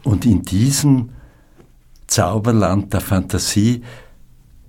[0.03, 1.09] und in diesem
[2.07, 3.83] Zauberland der Fantasie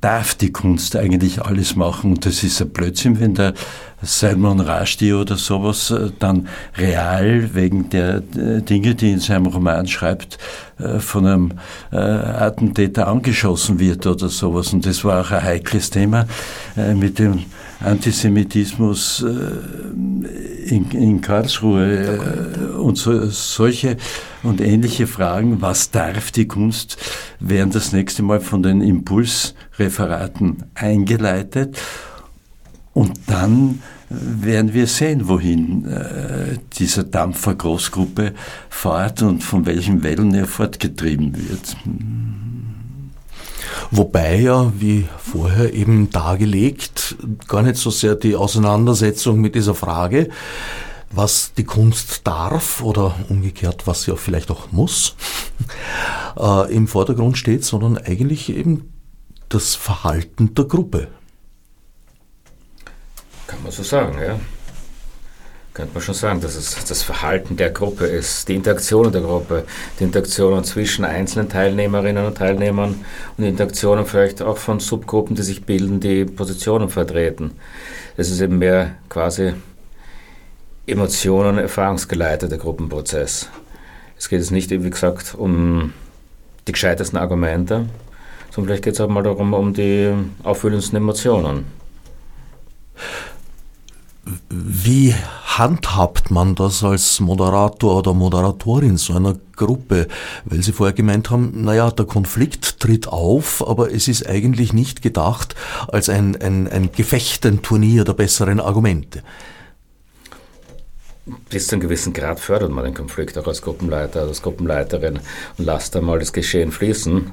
[0.01, 3.55] darf die Kunst eigentlich alles machen und das ist ein Blödsinn, wenn der
[4.03, 9.87] Salman Rushdie oder sowas äh, dann real wegen der äh, Dinge, die in seinem Roman
[9.87, 10.39] schreibt,
[10.79, 11.53] äh, von einem
[11.91, 14.73] Attentäter angeschossen wird oder sowas.
[14.73, 16.27] Und das war auch ein heikles Thema
[16.95, 17.45] mit dem
[17.81, 23.97] Antisemitismus in, in Karlsruhe und so, solche
[24.43, 25.61] und ähnliche Fragen.
[25.61, 26.97] Was darf die Kunst,
[27.41, 31.79] werden das nächste Mal von den Impulsreferaten eingeleitet.
[32.93, 38.35] Und dann werden wir sehen, wohin äh, dieser Dampfer Großgruppe
[38.69, 41.77] fährt und von welchen Wellen er fortgetrieben wird.
[43.91, 47.17] Wobei ja, wie vorher eben dargelegt,
[47.49, 50.29] gar nicht so sehr die Auseinandersetzung mit dieser Frage,
[51.11, 55.17] was die Kunst darf oder umgekehrt, was sie auch vielleicht auch muss,
[56.39, 58.93] äh, im Vordergrund steht, sondern eigentlich eben
[59.49, 61.09] das Verhalten der Gruppe.
[63.47, 64.39] Kann man so sagen, ja.
[65.73, 69.65] Könnte man schon sagen, dass es das Verhalten der Gruppe ist, die Interaktionen der Gruppe,
[69.99, 73.05] die Interaktionen zwischen einzelnen Teilnehmerinnen und Teilnehmern
[73.37, 77.53] und Interaktionen vielleicht auch von Subgruppen, die sich bilden, die Positionen vertreten.
[78.17, 79.53] Es ist eben mehr quasi
[80.87, 83.49] Emotionen, erfahrungsgeleiteter Gruppenprozess.
[84.19, 85.93] Es geht jetzt nicht, wie gesagt, um
[86.67, 87.87] die gescheitesten Argumente,
[88.51, 91.67] sondern vielleicht geht es auch mal darum, um die auffüllendsten Emotionen.
[94.49, 95.15] Wie
[95.45, 100.09] handhabt man das als Moderator oder Moderatorin so einer Gruppe?
[100.45, 105.03] Weil Sie vorher gemeint haben, naja, der Konflikt tritt auf, aber es ist eigentlich nicht
[105.03, 105.55] gedacht
[105.89, 109.23] als ein, ein, ein Gefecht, ein Turnier der besseren Argumente.
[111.49, 115.21] Bis zu einem gewissen Grad fördert man den Konflikt auch als Gruppenleiter, als Gruppenleiterin
[115.59, 117.31] und lasst einmal das Geschehen fließen,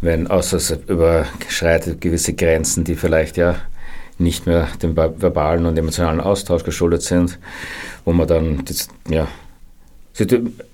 [0.00, 3.56] wenn außer es überschreitet gewisse Grenzen, die vielleicht ja
[4.18, 7.38] nicht mehr dem verbalen und emotionalen Austausch geschuldet sind,
[8.04, 9.28] wo man dann, das, ja,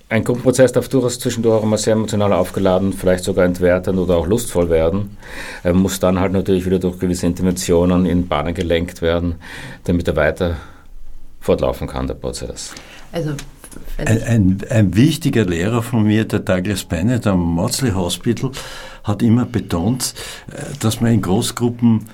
[0.08, 4.26] ein Gruppenprozess darf durchaus zwischendurch auch immer sehr emotional aufgeladen, vielleicht sogar entwertend oder auch
[4.26, 5.16] lustvoll werden,
[5.62, 9.36] er muss dann halt natürlich wieder durch gewisse Interventionen in Bahnen gelenkt werden,
[9.84, 10.56] damit er weiter
[11.40, 12.74] fortlaufen kann, der Prozess.
[13.10, 13.30] Also
[13.96, 18.50] ein, ein, ein, wichtiger Lehrer von mir, der Douglas Bennett am Maudsley Hospital,
[19.02, 20.14] hat immer betont,
[20.50, 22.06] äh, dass man in Großgruppen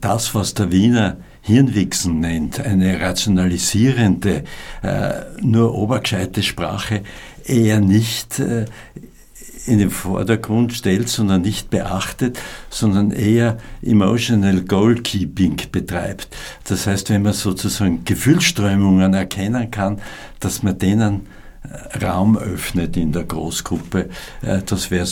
[0.00, 4.44] das, was der Wiener Hirnwichsen nennt, eine rationalisierende,
[4.82, 7.02] äh, nur obergescheite Sprache,
[7.44, 8.66] eher nicht äh,
[9.66, 12.38] in den Vordergrund stellt, sondern nicht beachtet,
[12.68, 16.28] sondern eher emotional goalkeeping betreibt.
[16.64, 20.00] Das heißt, wenn man sozusagen Gefühlsströmungen erkennen kann,
[20.40, 21.26] dass man denen
[22.02, 24.08] Raum öffnet in der Großgruppe,
[24.64, 25.06] das wäre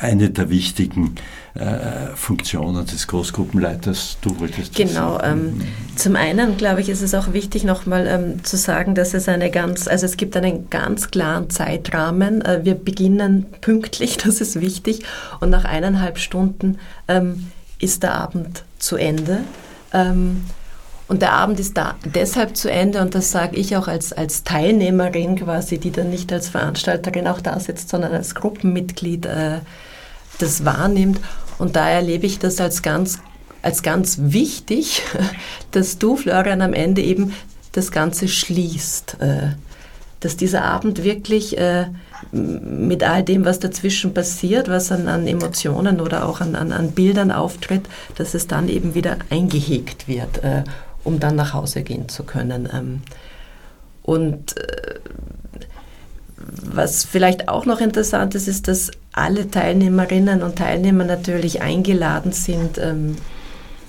[0.00, 1.14] eine der wichtigen
[1.54, 4.18] äh, Funktionen des Großgruppenleiters.
[4.22, 5.20] Du wolltest Genau.
[5.22, 5.60] Ähm,
[5.96, 9.50] zum einen, glaube ich, ist es auch wichtig, nochmal ähm, zu sagen, dass es eine
[9.50, 12.42] ganz, also es gibt einen ganz klaren Zeitrahmen.
[12.42, 15.04] Äh, wir beginnen pünktlich, das ist wichtig,
[15.40, 19.40] und nach eineinhalb Stunden ähm, ist der Abend zu Ende.
[19.92, 20.44] Ähm,
[21.08, 24.44] Und der Abend ist da deshalb zu Ende und das sage ich auch als, als
[24.44, 29.58] Teilnehmerin quasi, die dann nicht als Veranstalterin auch da sitzt, sondern als Gruppenmitglied äh,
[30.42, 31.20] das wahrnimmt.
[31.58, 33.18] Und da erlebe ich das als ganz,
[33.62, 35.02] als ganz wichtig,
[35.70, 37.34] dass du, Florian, am Ende eben
[37.72, 39.16] das Ganze schließt.
[39.20, 39.48] Äh,
[40.20, 41.86] dass dieser Abend wirklich äh,
[42.30, 46.92] mit all dem, was dazwischen passiert, was an, an Emotionen oder auch an, an, an,
[46.92, 50.62] Bildern auftritt, dass es dann eben wieder eingehegt wird, äh,
[51.04, 52.68] um dann nach Hause gehen zu können.
[52.72, 53.02] Ähm,
[54.02, 54.54] und
[56.52, 62.78] was vielleicht auch noch interessant ist, ist, dass alle Teilnehmerinnen und Teilnehmer natürlich eingeladen sind,
[62.78, 63.16] ähm,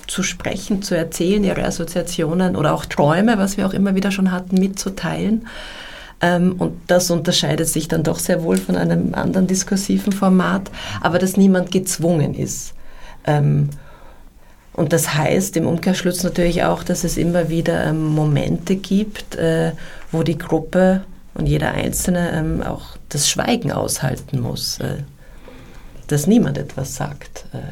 [0.08, 4.32] zu sprechen, zu erzählen, ihre Assoziationen oder auch Träume, was wir auch immer wieder schon
[4.32, 5.48] hatten, mitzuteilen.
[6.22, 10.70] Ähm, und das unterscheidet sich dann doch sehr wohl von einem anderen diskursiven Format,
[11.00, 12.74] aber dass niemand gezwungen ist.
[13.26, 13.70] Ähm,
[14.74, 19.74] und das heißt im Umkehrschluss natürlich auch, dass es immer wieder ähm, Momente gibt, äh,
[20.12, 21.02] wo die Gruppe
[21.34, 25.04] und jeder Einzelne auch das Schweigen aushalten muss, äh,
[26.08, 27.46] dass niemand etwas sagt.
[27.54, 27.72] Äh.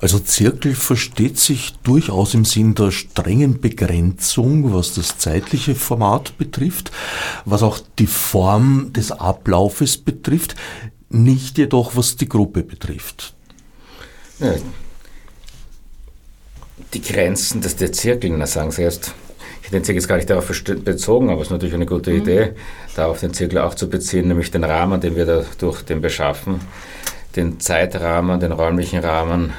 [0.00, 6.90] Also Zirkel versteht sich durchaus im Sinn der strengen Begrenzung, was das zeitliche Format betrifft,
[7.44, 10.54] was auch die Form des Ablaufes betrifft,
[11.10, 13.34] nicht jedoch was die Gruppe betrifft.
[14.38, 14.54] Ja,
[16.94, 19.14] die Grenzen des der Zirkel, sagen Sie erst,
[19.72, 20.50] den Zirkel jetzt gar nicht darauf
[20.84, 22.16] bezogen, aber es ist natürlich eine gute mhm.
[22.18, 22.52] Idee,
[22.96, 26.60] darauf den Zirkel auch zu beziehen, nämlich den Rahmen, den wir da durch den beschaffen,
[27.36, 29.52] den Zeitrahmen, den räumlichen Rahmen,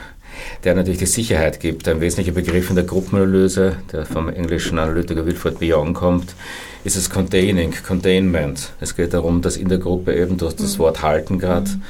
[0.63, 1.87] der natürlich die Sicherheit gibt.
[1.87, 6.35] Ein wesentlicher Begriff in der Gruppenanalyse, der vom englischen Analytiker Wilfred Bion kommt,
[6.83, 8.73] ist das Containing, Containment.
[8.79, 10.79] Es geht darum, dass in der Gruppe eben durch das mhm.
[10.79, 11.81] Wort halten gerade mhm.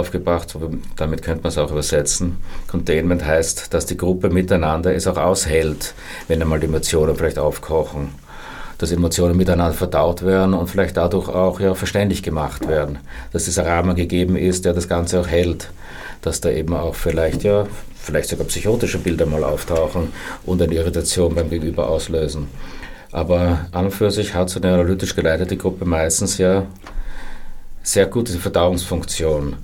[0.00, 0.56] Aufgebracht,
[0.96, 2.38] damit könnte man es auch übersetzen.
[2.66, 5.94] Containment heißt, dass die Gruppe miteinander es auch aushält,
[6.28, 8.08] wenn einmal die Emotionen vielleicht aufkochen
[8.80, 12.98] dass Emotionen miteinander verdaut werden und vielleicht dadurch auch ja, verständlich gemacht werden.
[13.30, 15.70] Dass dieser Rahmen gegeben ist, der das Ganze auch hält.
[16.22, 17.66] Dass da eben auch vielleicht ja
[18.00, 20.12] vielleicht sogar psychotische Bilder mal auftauchen
[20.46, 22.48] und eine Irritation beim Gegenüber auslösen.
[23.12, 26.64] Aber an und für sich hat so eine analytisch geleitete Gruppe meistens ja
[27.82, 29.56] sehr gute Verdauungsfunktion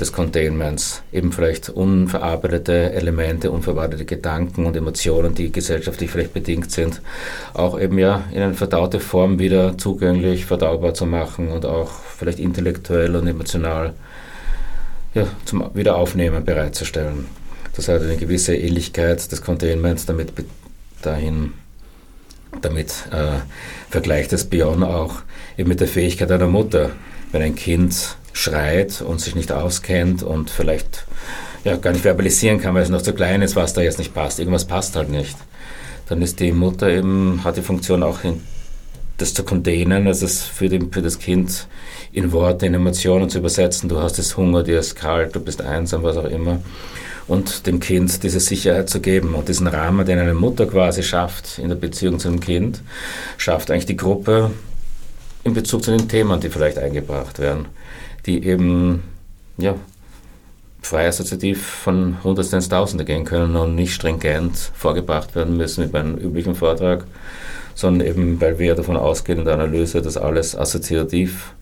[0.00, 7.02] des Containments, eben vielleicht unverarbeitete Elemente, unverarbeitete Gedanken und Emotionen, die gesellschaftlich vielleicht bedingt sind,
[7.54, 12.38] auch eben ja in eine verdaute Form wieder zugänglich, verdaubar zu machen und auch vielleicht
[12.38, 13.92] intellektuell und emotional
[15.14, 17.26] ja, zum Wiederaufnehmen bereitzustellen.
[17.76, 20.32] Das hat eine gewisse Ähnlichkeit des Containments damit
[21.02, 21.52] dahin,
[22.60, 23.40] damit äh,
[23.90, 25.16] vergleicht das Bion auch
[25.56, 26.90] eben mit der Fähigkeit einer Mutter.
[27.30, 31.06] Wenn ein Kind schreit und sich nicht auskennt und vielleicht
[31.64, 34.14] ja, gar nicht verbalisieren kann, weil es noch zu klein ist, was da jetzt nicht
[34.14, 34.38] passt.
[34.38, 35.36] Irgendwas passt halt nicht.
[36.08, 38.40] Dann ist die Mutter eben, hat die Funktion auch in,
[39.18, 41.68] das zu containen, also es für, den, für das Kind
[42.12, 43.88] in Worte, in Emotionen zu übersetzen.
[43.88, 46.60] Du hast es Hunger, dir ist kalt, du bist einsam, was auch immer
[47.28, 49.34] und dem Kind diese Sicherheit zu geben.
[49.34, 52.82] Und diesen Rahmen, den eine Mutter quasi schafft in der Beziehung zu dem Kind,
[53.36, 54.50] schafft eigentlich die Gruppe
[55.44, 57.66] in Bezug zu den Themen, die vielleicht eingebracht werden,
[58.26, 59.02] die eben
[59.58, 59.74] ja,
[60.82, 65.88] frei assoziativ von Hundertsten ins Tausende gehen können und nicht stringent vorgebracht werden müssen wie
[65.88, 67.04] bei einem üblichen Vortrag,
[67.74, 71.54] sondern eben, weil wir davon ausgehen in der Analyse, dass alles assoziativ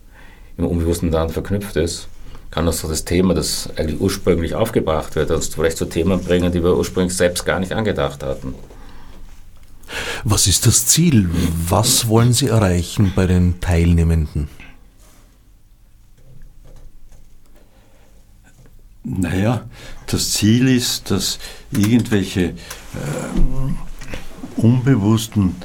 [0.57, 2.09] im Unbewussten dann verknüpft ist
[2.51, 6.51] kann uns so das Thema, das eigentlich ursprünglich aufgebracht wird, uns vielleicht zu Themen bringen,
[6.53, 8.55] die wir ursprünglich selbst gar nicht angedacht hatten.
[10.25, 11.31] Was ist das Ziel?
[11.69, 14.49] Was wollen Sie erreichen bei den Teilnehmenden?
[19.03, 19.65] Naja,
[20.07, 21.39] das Ziel ist, dass
[21.71, 22.55] irgendwelche äh,
[24.57, 25.57] unbewussten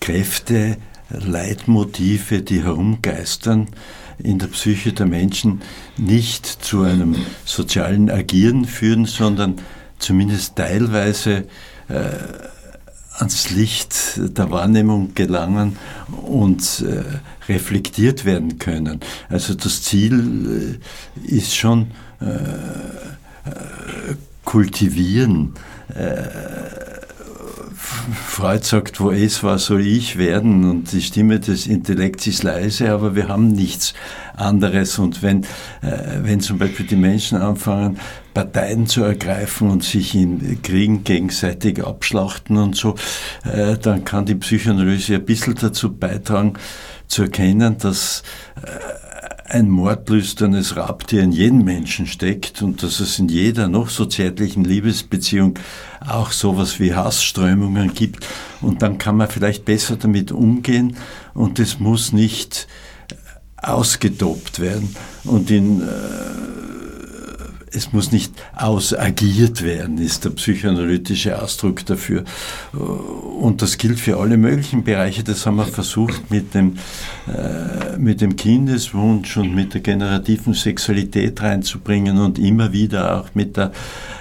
[0.00, 3.68] Kräfte, Leitmotive, die herumgeistern,
[4.18, 5.62] in der Psyche der Menschen
[5.96, 9.56] nicht zu einem sozialen Agieren führen, sondern
[9.98, 11.46] zumindest teilweise
[11.88, 12.10] äh,
[13.22, 15.76] ans Licht der Wahrnehmung gelangen
[16.26, 17.04] und äh,
[17.48, 18.98] reflektiert werden können.
[19.28, 20.78] Also das Ziel
[21.24, 25.54] äh, ist schon äh, äh, kultivieren
[25.94, 26.61] äh,
[28.26, 30.68] Freud sagt, wo es war, soll ich werden.
[30.68, 33.94] Und die Stimme des Intellekts ist leise, aber wir haben nichts
[34.34, 34.98] anderes.
[34.98, 35.44] Und wenn,
[35.82, 37.98] äh, wenn zum Beispiel die Menschen anfangen,
[38.34, 42.96] Parteien zu ergreifen und sich in Kriegen gegenseitig abschlachten und so,
[43.44, 46.54] äh, dann kann die Psychoanalyse ein bisschen dazu beitragen,
[47.08, 48.22] zu erkennen, dass
[48.56, 49.01] äh,
[49.52, 54.64] ein mordlüsternes Raubtier in jedem Menschen steckt und dass es in jeder noch so zärtlichen
[54.64, 55.58] Liebesbeziehung
[56.00, 58.26] auch sowas wie Hassströmungen gibt.
[58.62, 60.96] Und dann kann man vielleicht besser damit umgehen
[61.34, 62.66] und es muss nicht
[63.58, 66.81] ausgetobt werden und in äh,
[67.74, 72.24] es muss nicht ausagiert werden, ist der psychoanalytische Ausdruck dafür.
[72.72, 75.24] Und das gilt für alle möglichen Bereiche.
[75.24, 76.76] Das haben wir versucht mit dem,
[77.26, 83.56] äh, mit dem Kindeswunsch und mit der generativen Sexualität reinzubringen und immer wieder auch mit
[83.56, 83.72] der,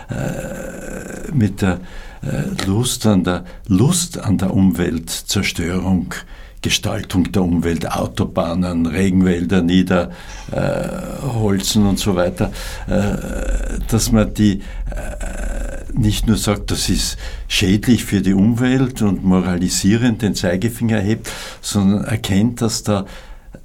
[0.10, 1.80] äh, mit der
[2.22, 6.14] äh, Lust an der Lust an der Umweltzerstörung
[6.62, 12.53] Gestaltung der Umwelt, Autobahnen, Regenwälder niederholzen äh, und so weiter,
[12.88, 19.24] äh, dass man die äh, nicht nur sagt, das ist schädlich für die Umwelt und
[19.24, 21.32] moralisierend den Zeigefinger hebt,
[21.62, 23.05] sondern erkennt, dass da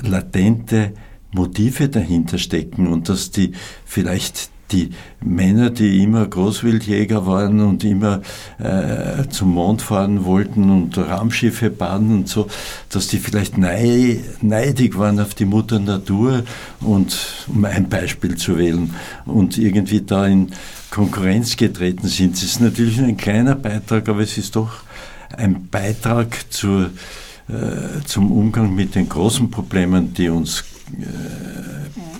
[0.00, 0.92] latente
[1.32, 3.52] Motive dahinter stecken und dass die
[3.84, 4.90] vielleicht die
[5.20, 8.22] Männer, die immer Großwildjäger waren und immer
[8.58, 12.48] äh, zum Mond fahren wollten und Raumschiffe bauen und so,
[12.90, 16.44] dass die vielleicht nei neidig waren auf die Mutter Natur
[16.80, 18.94] und um ein Beispiel zu wählen
[19.24, 20.52] und irgendwie da in
[20.90, 22.34] Konkurrenz getreten sind.
[22.36, 24.70] Es ist natürlich nur ein kleiner Beitrag, aber es ist doch
[25.36, 26.90] ein Beitrag zur,
[27.48, 30.64] äh, zum Umgang mit den großen Problemen, die uns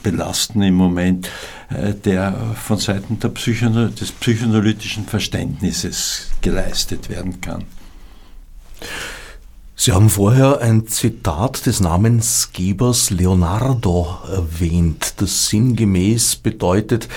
[0.03, 1.29] belasten im Moment,
[1.71, 7.64] äh, der von Seiten der Psychono des psychoanalytischen Verständnisses geleistet werden kann.
[9.79, 17.11] Sie haben vorher ein Zitat des Namensgebers Leonardo erwähnt, das sinngemäß bedeutet,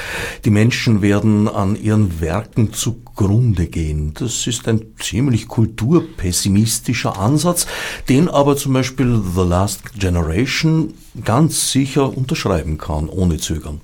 [0.43, 4.13] die Menschen werden an ihren Werken zugrunde gehen.
[4.13, 7.65] Das ist ein ziemlich kulturpessimistischer Ansatz,
[8.09, 10.93] den aber zum Beispiel The Last Generation
[11.23, 13.79] ganz sicher unterschreiben kann, ohne Zögern.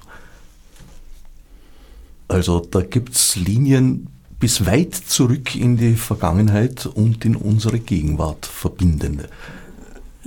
[2.27, 4.09] Also da gibt's Linien
[4.39, 9.29] bis weit zurück in die Vergangenheit und in unsere Gegenwart verbindende.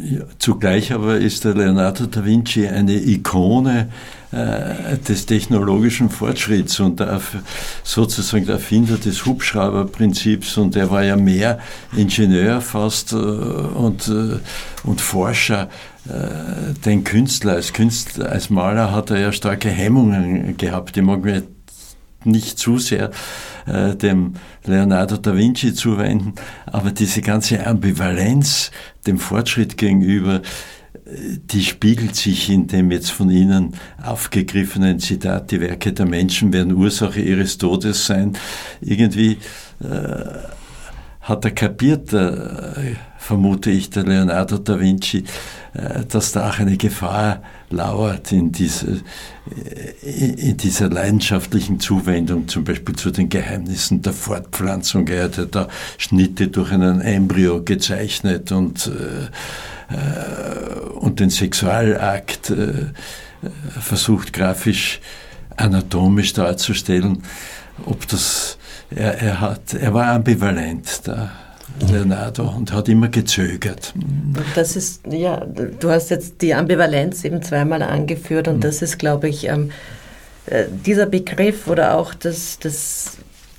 [0.01, 3.89] Ja, zugleich aber ist der Leonardo da Vinci eine Ikone
[4.31, 7.21] äh, des technologischen Fortschritts und der,
[7.83, 11.59] sozusagen der Erfinder des Hubschrauberprinzips und er war ja mehr
[11.97, 14.39] Ingenieur fast äh, und, äh,
[14.85, 15.69] und Forscher
[16.09, 17.55] äh, den Künstler.
[17.55, 20.97] Als Künstler, als Maler hat er ja starke Hemmungen gehabt.
[20.97, 21.43] Ich mag mir
[22.25, 23.11] nicht zu sehr
[23.67, 26.35] äh, dem Leonardo da Vinci zuwenden,
[26.67, 28.71] aber diese ganze Ambivalenz
[29.07, 35.61] dem Fortschritt gegenüber, äh, die spiegelt sich in dem jetzt von Ihnen aufgegriffenen Zitat, die
[35.61, 38.37] Werke der Menschen werden Ursache ihres Todes sein.
[38.81, 39.39] Irgendwie
[39.81, 40.58] äh,
[41.29, 45.25] hat er kapiert, äh, vermute ich, der Leonardo da Vinci,
[45.75, 49.03] äh, dass da auch eine Gefahr lauert in, diese,
[50.03, 55.07] äh, in dieser leidenschaftlichen Zuwendung, zum Beispiel zu den Geheimnissen der Fortpflanzung.
[55.09, 55.69] Er hat ja da
[55.99, 58.91] Schnitte durch einen Embryo gezeichnet und,
[61.01, 62.53] und den Sexualakt
[63.81, 65.01] versucht grafisch
[65.57, 67.23] anatomisch darzustellen.
[67.85, 68.58] Ob das,
[68.91, 71.31] er, er, hat, er war ambivalent da.
[71.87, 73.95] Leonardo und hat immer gezögert.
[74.55, 78.61] Das ist, ja, du hast jetzt die Ambivalenz eben zweimal angeführt und mhm.
[78.61, 79.71] das ist, glaube ich, ähm,
[80.47, 83.19] äh, dieser Begriff oder auch das, das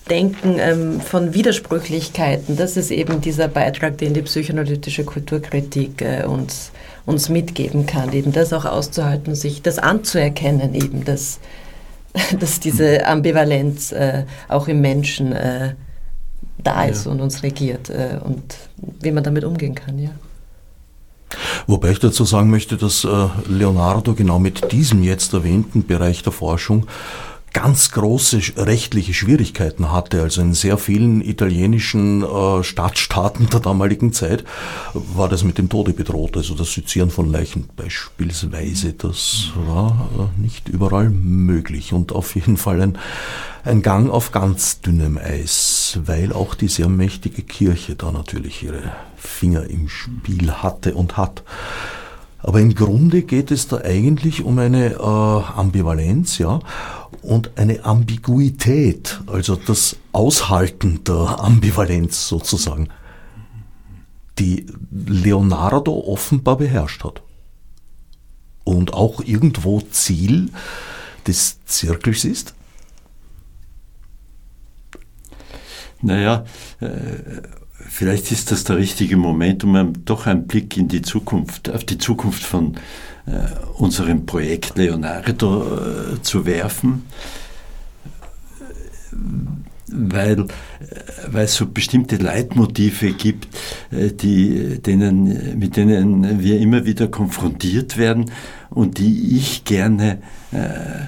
[0.09, 6.71] Denken ähm, von Widersprüchlichkeiten, das ist eben dieser Beitrag, den die psychoanalytische Kulturkritik äh, uns,
[7.05, 11.39] uns mitgeben kann, eben das auch auszuhalten, sich das anzuerkennen, eben, dass,
[12.39, 15.75] dass diese Ambivalenz äh, auch im Menschen äh,
[16.63, 17.11] da ist ja.
[17.11, 18.57] und uns regiert äh, und
[19.01, 20.11] wie man damit umgehen kann, ja.
[21.67, 26.31] Wobei ich dazu sagen möchte, dass äh, Leonardo genau mit diesem jetzt erwähnten Bereich der
[26.31, 26.87] Forschung
[27.53, 30.21] ganz große rechtliche Schwierigkeiten hatte.
[30.21, 34.43] Also in sehr vielen italienischen äh, Stadtstaaten der damaligen Zeit
[34.93, 36.37] war das mit dem Tode bedroht.
[36.37, 42.57] Also das Sezieren von Leichen beispielsweise, das war äh, nicht überall möglich und auf jeden
[42.57, 42.97] Fall ein,
[43.63, 48.91] ein Gang auf ganz dünnem Eis, weil auch die sehr mächtige Kirche da natürlich ihre
[49.17, 51.43] Finger im Spiel hatte und hat.
[52.41, 56.59] Aber im Grunde geht es da eigentlich um eine äh, Ambivalenz, ja,
[57.21, 62.89] und eine Ambiguität, also das Aushalten der Ambivalenz sozusagen,
[64.37, 67.21] die Leonardo offenbar beherrscht hat.
[68.63, 70.51] Und auch irgendwo Ziel
[71.27, 72.53] des Zirkels ist?
[76.01, 76.45] Naja,
[76.79, 77.41] äh,
[77.87, 81.97] vielleicht ist das der richtige Moment, um doch einen Blick in die Zukunft, auf die
[81.97, 82.75] Zukunft von
[83.25, 83.31] äh,
[83.77, 87.03] unserem Projekt Leonardo äh, zu werfen,
[89.91, 90.45] weil, äh,
[91.27, 93.47] weil es so bestimmte Leitmotive gibt,
[93.91, 98.31] äh, die, denen, mit denen wir immer wieder konfrontiert werden
[98.69, 100.21] und die ich gerne
[100.51, 101.07] äh,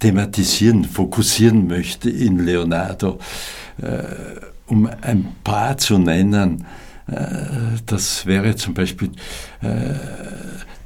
[0.00, 3.18] thematisieren, fokussieren möchte in Leonardo.
[4.66, 6.66] Äh, um ein paar zu nennen,
[7.06, 7.14] äh,
[7.86, 9.10] das wäre zum Beispiel
[9.62, 9.94] äh,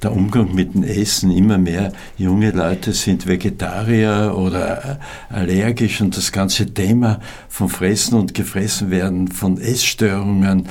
[0.03, 1.31] der Umgang mit dem Essen.
[1.31, 4.99] Immer mehr junge Leute sind Vegetarier oder
[5.29, 10.69] allergisch und das ganze Thema von Fressen und Gefressen werden, von Essstörungen,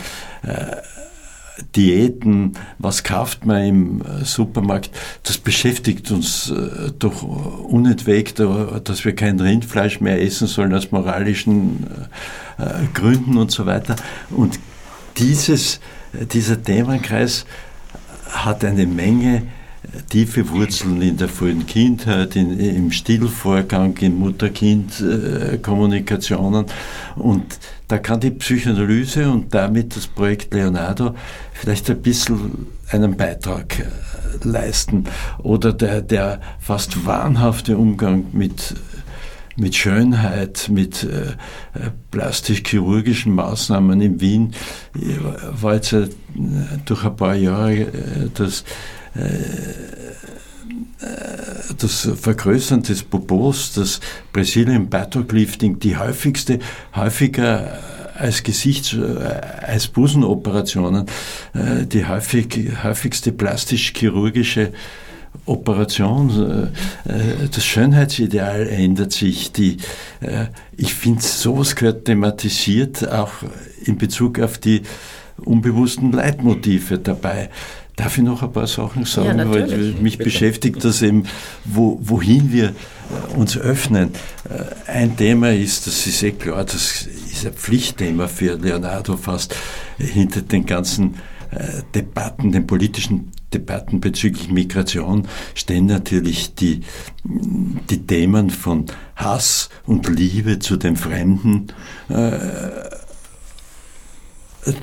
[1.76, 4.92] Diäten, was kauft man im äh, Supermarkt,
[5.24, 11.88] das beschäftigt uns äh, doch unentwegt, dass wir kein Rindfleisch mehr essen sollen aus moralischen
[12.58, 13.96] äh, Gründen und so weiter.
[14.30, 14.60] Und
[15.18, 15.80] dieses,
[16.32, 17.46] dieser Themenkreis
[18.30, 19.44] hat eine Menge
[20.10, 26.66] tiefe Wurzeln in der frühen Kindheit, in, im Stillvorgang, in Mutter-Kind-Kommunikationen.
[27.16, 27.46] Und
[27.88, 31.16] da kann die Psychoanalyse und damit das Projekt Leonardo
[31.54, 33.84] vielleicht ein bisschen einen Beitrag äh,
[34.44, 35.06] leisten.
[35.40, 38.76] Oder der, der fast wahnhafte Umgang mit
[39.60, 44.54] mit Schönheit, mit äh, äh plastisch-chirurgischen Maßnahmen in Wien.
[45.60, 46.10] War jetzt äh,
[46.86, 48.64] durch ein paar Jahre äh, das
[51.78, 54.00] das Vergrößern des Popos, das
[54.34, 56.60] Brazilian Buttock Lifting, die häufigste,
[56.96, 57.80] häufiger
[58.18, 58.96] als Gesichts-,
[59.62, 61.06] als Busenoperationen,
[61.54, 64.74] äh, die häufig, häufigste plastisch-chirurgische
[65.46, 66.72] Operation,
[67.06, 69.52] äh, äh, das Schönheitsideal ändert sich.
[69.52, 69.78] Die,
[70.76, 73.32] ich finde, sowas gehört thematisiert, auch
[73.86, 74.82] in Bezug auf die
[75.38, 77.50] unbewussten Leitmotive dabei.
[77.98, 79.40] Darf ich noch ein paar Sachen sagen?
[79.40, 80.26] Ja, Weil mich Bitte.
[80.30, 81.24] beschäftigt das eben,
[81.66, 84.12] wo, wohin wir äh, uns öffnen.
[84.48, 89.56] Äh, ein Thema ist, das ist eh klar, das ist ein Pflichtthema für Leonardo fast,
[89.98, 91.16] hinter den ganzen
[91.50, 96.82] äh, Debatten, den politischen Debatten bezüglich Migration stehen natürlich die,
[97.24, 98.86] die Themen von
[99.16, 101.68] Hass und Liebe zu den Fremden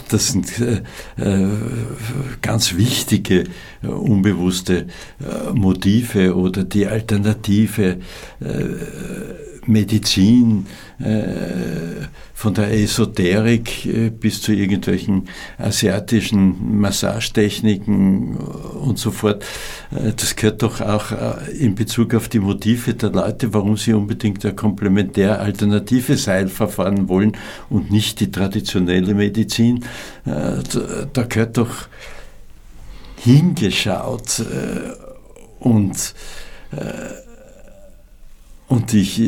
[0.09, 0.82] das sind äh,
[1.16, 1.49] äh,
[2.43, 3.45] ganz wichtige
[3.82, 4.87] äh, unbewusste
[5.53, 7.99] Motive oder die alternative
[9.66, 10.66] Medizin,
[12.35, 15.29] von der Esoterik bis zu irgendwelchen
[15.59, 19.45] asiatischen Massagetechniken und so fort.
[19.91, 21.13] Das gehört doch auch
[21.59, 27.09] in Bezug auf die Motive der Leute, warum sie unbedingt ein komplementär alternative Seil verfahren
[27.09, 27.37] wollen
[27.71, 29.85] und nicht die traditionelle Medizin.
[30.25, 31.89] Da gehört doch
[33.17, 34.45] hingeschaut
[35.59, 36.15] und
[38.67, 39.21] und ich,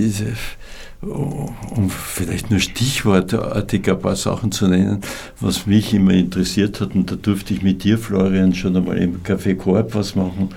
[1.07, 5.01] um vielleicht nur stichwortartig ein paar Sachen zu nennen,
[5.41, 9.23] was mich immer interessiert hat, und da durfte ich mit dir, Florian, schon einmal im
[9.23, 10.51] Café Korb was machen,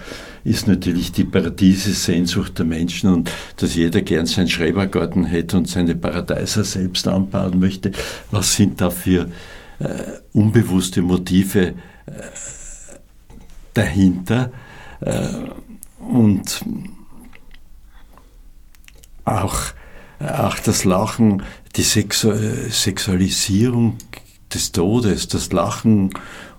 [0.43, 5.95] ist natürlich die Paradiese-Sehnsucht der Menschen und dass jeder gern seinen Schrebergarten hätte und seine
[5.95, 7.91] Paradeiser selbst anbauen möchte.
[8.31, 9.29] Was sind da für
[9.79, 9.87] äh,
[10.33, 11.73] unbewusste Motive äh,
[13.73, 14.51] dahinter?
[15.01, 15.27] Äh,
[15.99, 16.65] und
[19.25, 19.57] auch,
[20.20, 21.43] auch das Lachen,
[21.76, 22.34] die Sexu
[22.70, 23.97] Sexualisierung
[24.53, 26.11] des Todes, das Lachen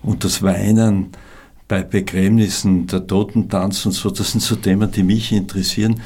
[0.02, 1.10] und das Weinen
[1.68, 6.00] bei Begräbnissen, der Totentanz und so, das sind so Themen, die mich interessieren,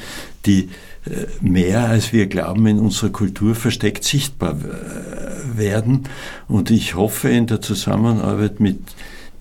[0.45, 0.69] die
[1.05, 6.03] äh, mehr als wir glauben in unserer Kultur versteckt sichtbar äh, werden.
[6.47, 8.79] Und ich hoffe in der Zusammenarbeit mit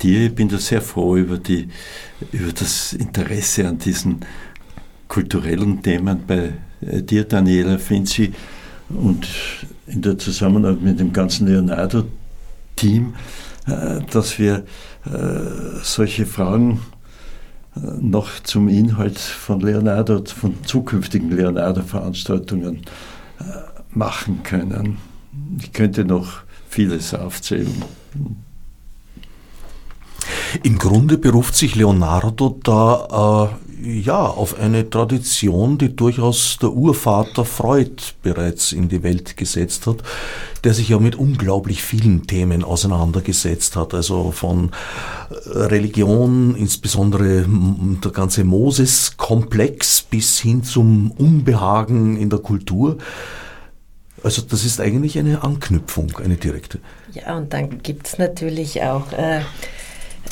[0.03, 1.69] dir, ich bin da sehr froh über, die,
[2.33, 4.21] über das Interesse an diesen
[5.09, 6.55] kulturellen Themen bei
[7.03, 8.33] dir, Daniela Finzi,
[8.91, 9.27] und
[9.87, 13.15] in der Zusammenarbeit mit dem ganzen Leonardo-Team,
[13.67, 14.65] äh, dass wir
[15.07, 16.81] äh, solche Fragen
[18.01, 22.83] noch zum Inhalt von Leonardo, von zukünftigen Leonardo-Veranstaltungen
[23.91, 24.99] machen können.
[25.61, 27.83] Ich könnte noch vieles aufzählen.
[30.63, 37.45] Im Grunde beruft sich Leonardo da äh, ja auf eine Tradition, die durchaus der Urvater
[37.45, 39.99] Freud bereits in die Welt gesetzt hat,
[40.65, 44.71] der sich ja mit unglaublich vielen Themen auseinandergesetzt hat, also von
[45.31, 52.99] äh, Religion, insbesondere der ganze Moses-Komplex bis hin zum Unbehagen in der Kultur
[54.23, 56.79] Also das ist eigentlich eine Anknüpfung, eine direkte.
[57.13, 59.43] Ja, und dann gibt es natürlich auch äh,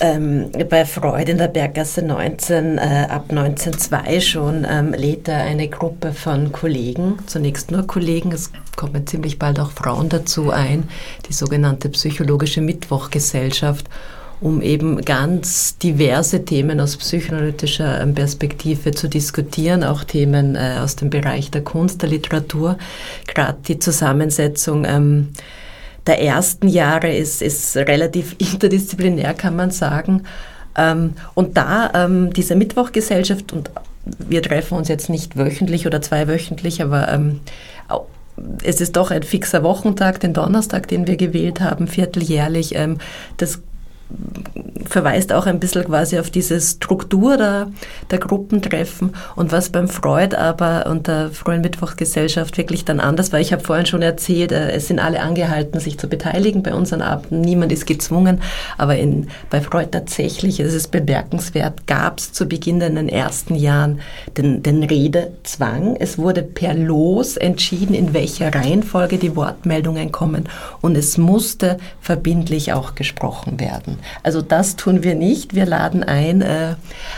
[0.01, 5.69] ähm, bei Freud in der Berggasse 19, äh, ab 1902 schon, ähm, lädt er eine
[5.69, 10.89] Gruppe von Kollegen, zunächst nur Kollegen, es kommen ziemlich bald auch Frauen dazu ein,
[11.29, 13.87] die sogenannte psychologische Mittwochgesellschaft,
[14.41, 20.97] um eben ganz diverse Themen aus psychoanalytischer ähm, Perspektive zu diskutieren, auch Themen äh, aus
[20.97, 22.77] dem Bereich der Kunst, der Literatur,
[23.29, 25.29] gerade die Zusammensetzung ähm,
[26.07, 30.25] der ersten Jahre ist, ist relativ interdisziplinär, kann man sagen.
[30.77, 33.71] Ähm, und da ähm, diese Mittwochgesellschaft, und
[34.05, 37.41] wir treffen uns jetzt nicht wöchentlich oder zweiwöchentlich, aber ähm,
[38.65, 42.75] es ist doch ein fixer Wochentag, den Donnerstag, den wir gewählt haben, vierteljährlich.
[43.37, 43.61] das
[44.93, 47.69] verweist auch ein bisschen quasi auf diese Struktur der,
[48.11, 53.41] der Gruppentreffen und was beim Freud aber und der Freuen Mittwochgesellschaft wirklich dann anders war.
[53.41, 57.03] Ich habe vorhin schon erzählt, äh, es sind alle angehalten, sich zu beteiligen bei unseren
[57.03, 57.41] Abenden.
[57.41, 58.41] Niemand ist gezwungen,
[58.77, 63.55] aber in, bei Freud tatsächlich, es ist bemerkenswert, gab es zu Beginn in den ersten
[63.55, 64.01] Jahren
[64.37, 65.97] den, den Redezwang.
[65.97, 70.49] Es wurde per Los entschieden, in welcher Reihenfolge die Wortmeldungen kommen
[70.81, 73.99] und es musste verbindlich auch gesprochen werden.
[74.23, 76.75] Also das tun wir nicht, wir laden ein, äh,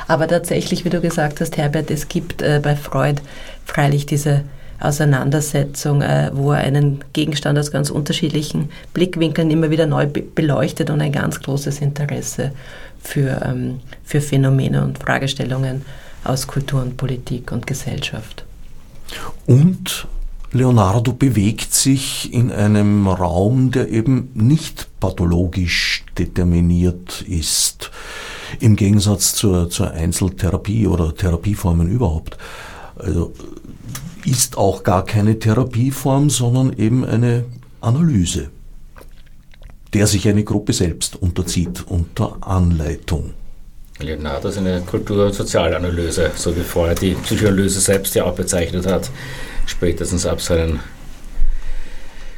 [0.08, 3.20] aber tatsächlich, wie du gesagt hast, Herbert, es gibt äh, bei Freud
[3.64, 4.42] freilich diese
[4.80, 11.00] Auseinandersetzung, äh, wo er einen Gegenstand aus ganz unterschiedlichen Blickwinkeln immer wieder neu beleuchtet und
[11.00, 12.52] ein ganz großes Interesse
[13.02, 15.82] für, ähm, für Phänomene und Fragestellungen
[16.24, 18.44] aus Kultur und Politik und Gesellschaft.
[19.46, 20.06] Und
[20.54, 27.90] Leonardo bewegt sich in einem Raum, der eben nicht pathologisch determiniert ist,
[28.60, 32.38] im Gegensatz zur, zur Einzeltherapie oder Therapieformen überhaupt.
[32.96, 33.32] Also
[34.24, 37.44] ist auch gar keine Therapieform, sondern eben eine
[37.80, 38.50] Analyse,
[39.92, 43.34] der sich eine Gruppe selbst unterzieht unter Anleitung.
[44.00, 48.86] Leonardo ist eine Kultur- und Sozialanalyse, so wie vorher die Psychoanalyse selbst ja auch bezeichnet
[48.86, 49.10] hat.
[49.66, 50.80] Spätestens ab seinen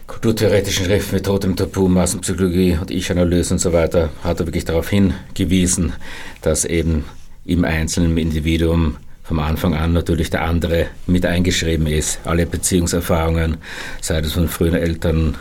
[0.07, 4.89] kulturtheoretischen Schriften wie Totem Tabu, Massenpsychologie und Ich-Analyse und so weiter, hat er wirklich darauf
[4.91, 5.95] hingewiesen,
[6.43, 7.07] dass eben
[7.45, 8.97] im einzelnen Individuum
[9.27, 12.21] vom Anfang an natürlich der andere mit eingeschrieben ist.
[12.25, 13.57] Alle Beziehungserfahrungen,
[14.01, 15.37] sei es von frühen Eltern,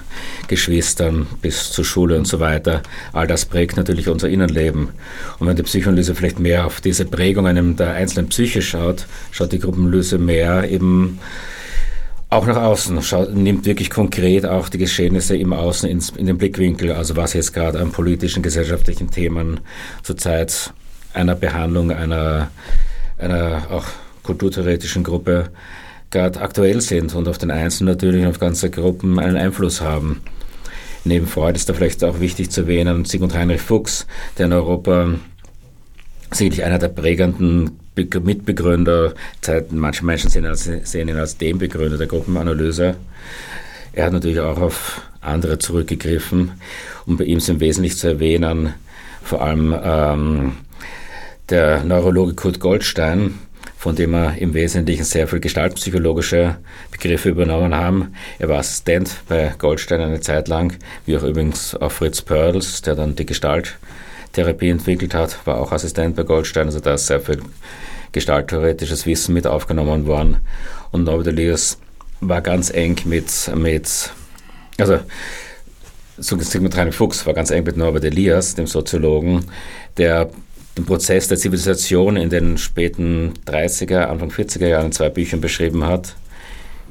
[0.47, 2.81] Geschwistern bis zur Schule und so weiter,
[3.13, 4.89] all das prägt natürlich unser Innenleben.
[5.39, 9.59] Und wenn die Psychoanalyse vielleicht mehr auf diese Prägungen der einzelnen Psyche schaut, schaut die
[9.59, 11.19] Gruppenanalyse mehr eben
[12.31, 16.37] auch nach außen, schaut, nimmt wirklich konkret auch die Geschehnisse im Außen ins, in den
[16.39, 19.59] Blickwinkel, also was jetzt gerade an politischen, gesellschaftlichen Themen
[20.01, 20.73] zurzeit
[21.13, 22.49] einer Behandlung einer,
[23.17, 23.85] einer auch
[24.23, 25.49] kulturtheoretischen Gruppe
[26.11, 30.21] gerade aktuell sind und auf den Einzelnen natürlich und auf ganze Gruppen einen Einfluss haben.
[31.03, 34.07] Neben Freud ist da vielleicht auch wichtig zu erwähnen Sigmund Heinrich Fuchs,
[34.37, 35.15] der in Europa
[36.31, 39.13] sicherlich einer der prägenden Mitbegründer,
[39.69, 42.95] manche Menschen sehen ihn als den Begründer der Gruppenanalyse.
[43.93, 46.51] Er hat natürlich auch auf andere zurückgegriffen
[47.05, 48.73] und bei ihm sind wesentlich zu erwähnen,
[49.23, 50.57] vor allem ähm,
[51.49, 53.39] der Neurologe Kurt Goldstein,
[53.77, 56.57] von dem er im Wesentlichen sehr viel gestaltpsychologische
[56.91, 58.13] Begriffe übernommen haben.
[58.39, 60.73] Er war Assistent bei Goldstein eine Zeit lang,
[61.05, 66.15] wie auch übrigens auch Fritz Perls, der dann die Gestalttherapie entwickelt hat, war auch Assistent
[66.15, 67.41] bei Goldstein, also da ist sehr viel
[68.11, 70.37] gestalttheoretisches Wissen mit aufgenommen worden.
[70.91, 71.77] Und Norbert Elias
[72.21, 74.11] war ganz eng mit, mit
[74.77, 74.99] also
[76.17, 79.45] Sigmund Heinrich Fuchs war ganz eng mit Norbert Elias, dem Soziologen,
[79.97, 80.29] der
[80.77, 85.85] den Prozess der Zivilisation in den späten 30er, Anfang 40er Jahren in zwei Büchern beschrieben
[85.85, 86.15] hat.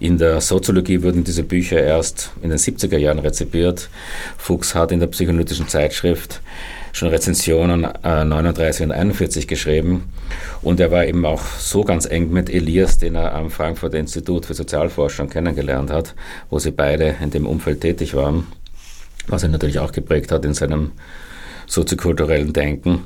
[0.00, 3.88] In der Soziologie wurden diese Bücher erst in den 70er Jahren rezipiert.
[4.38, 6.40] Fuchs hat in der psychoanalytischen Zeitschrift
[6.92, 10.12] schon Rezensionen äh, 39 und 41 geschrieben.
[10.62, 14.46] Und er war eben auch so ganz eng mit Elias, den er am Frankfurter Institut
[14.46, 16.14] für Sozialforschung kennengelernt hat,
[16.50, 18.46] wo sie beide in dem Umfeld tätig waren,
[19.26, 20.92] was ihn natürlich auch geprägt hat in seinem
[21.66, 23.04] soziokulturellen Denken.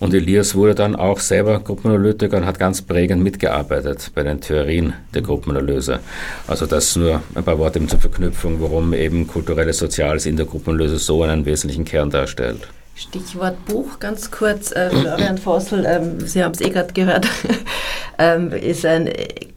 [0.00, 4.92] Und Elias wurde dann auch selber Gruppenanalytiker und hat ganz prägend mitgearbeitet bei den Theorien
[5.12, 5.98] der Gruppenanalyse.
[6.46, 10.98] Also das nur ein paar Worte zur Verknüpfung, warum eben kulturelles Soziales in der Gruppenanalyse
[10.98, 12.68] so einen wesentlichen Kern darstellt.
[12.94, 14.72] Stichwort Buch, ganz kurz.
[14.72, 17.28] Äh, Florian Vossel, ähm, Sie haben es eh gerade gehört,
[18.18, 19.08] ähm, ist ein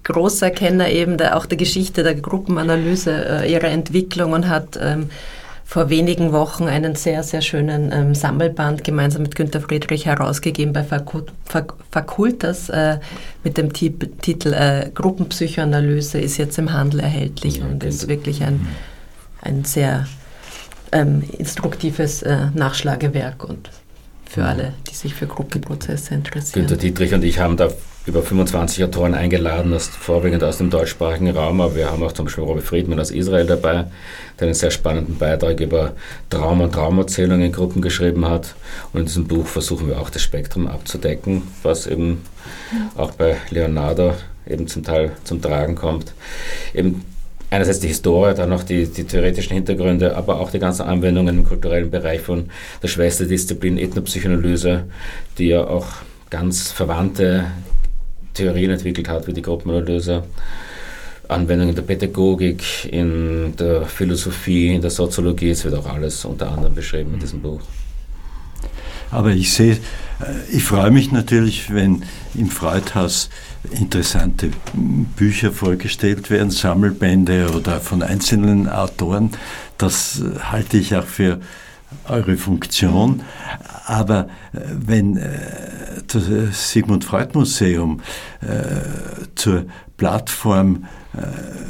[0.04, 5.10] großer Kenner eben der, auch der Geschichte der Gruppenanalyse, äh, ihrer Entwicklung und hat ähm,
[5.72, 10.84] vor wenigen Wochen einen sehr, sehr schönen ähm, Sammelband gemeinsam mit Günter Friedrich herausgegeben bei
[10.84, 13.00] Fakultas äh,
[13.46, 18.68] mit dem Titel äh, Gruppenpsychoanalyse, ist jetzt im Handel erhältlich ja, und ist wirklich ein,
[19.42, 20.08] ein sehr
[20.92, 23.70] ähm, instruktives äh, Nachschlagewerk und
[24.26, 26.68] für alle, die sich für Gruppenprozesse interessieren.
[26.68, 27.70] Günter Dietrich und ich haben da
[28.08, 32.26] über 25 Autoren eingeladen, das vorwiegend aus dem deutschsprachigen Raum, aber wir haben auch zum
[32.26, 33.86] Beispiel Robbie Friedman aus Israel dabei,
[34.40, 35.94] der einen sehr spannenden Beitrag über
[36.30, 38.56] Traum- und Traumerzählungen in Gruppen geschrieben hat.
[38.92, 42.24] Und in diesem Buch versuchen wir auch das Spektrum abzudecken, was eben
[42.96, 44.16] auch bei Leonardo
[44.48, 46.14] eben zum Teil zum Tragen kommt.
[46.74, 47.06] Eben
[47.52, 51.46] einerseits die Historie, dann noch die, die theoretischen Hintergründe, aber auch die ganzen Anwendungen im
[51.46, 52.50] kulturellen Bereich von
[52.82, 54.86] der Schwesterdisziplin Ethnopsychoanalyse,
[55.38, 55.86] die ja auch
[56.32, 57.46] ganz verwandte
[58.34, 60.24] Theorien entwickelt hat, wie die Gruppenanalyse.
[61.28, 66.52] Anwendungen in der Pädagogik, in der Philosophie, in der Soziologie, es wird auch alles unter
[66.52, 67.62] anderem beschrieben in diesem Buch.
[69.12, 69.78] Aber ich sehe, äh,
[70.52, 72.04] ich freue mich natürlich, wenn
[72.34, 73.30] im Freudhaus
[73.72, 79.32] interessante Bücher vorgestellt werden, Sammelbände oder von einzelnen Autoren.
[79.78, 80.22] Das
[80.52, 81.40] halte ich auch für
[82.08, 83.22] eure Funktion.
[83.86, 85.30] Aber äh, wenn äh,
[86.08, 88.02] das Sigmund Freud Museum
[88.42, 89.66] äh, zur
[89.98, 90.86] Plattform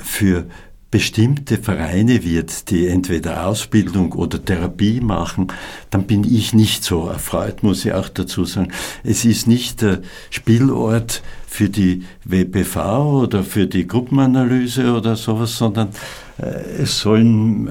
[0.03, 0.45] für
[0.91, 5.47] bestimmte Vereine wird, die entweder Ausbildung oder Therapie machen,
[5.89, 8.71] dann bin ich nicht so erfreut, muss ich auch dazu sagen.
[9.03, 15.89] Es ist nicht der Spielort für die WPV oder für die Gruppenanalyse oder sowas, sondern
[16.37, 17.67] es sollen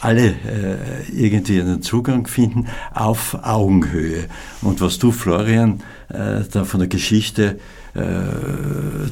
[0.00, 0.76] alle äh,
[1.12, 4.26] irgendwie einen Zugang finden auf Augenhöhe.
[4.62, 7.58] Und was du, Florian, äh, da von der Geschichte
[7.92, 8.00] äh,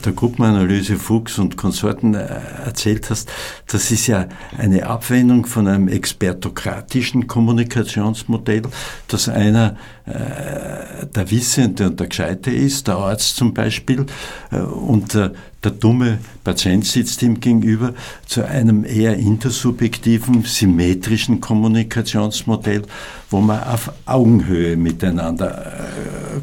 [0.04, 2.28] der Gruppenanalyse Fuchs und Konsorten äh,
[2.64, 3.30] erzählt hast,
[3.66, 4.26] das ist ja
[4.56, 8.62] eine Abwendung von einem expertokratischen Kommunikationsmodell,
[9.08, 9.76] dass einer
[10.06, 14.06] äh, der Wissende und der Gescheite ist, der Arzt zum Beispiel,
[14.50, 15.32] und der,
[15.64, 17.94] der dumme Patient sitzt ihm gegenüber,
[18.26, 22.82] zu einem eher intersubjektiven, symmetrischen Kommunikationsmodell,
[23.30, 25.72] wo man auf Augenhöhe miteinander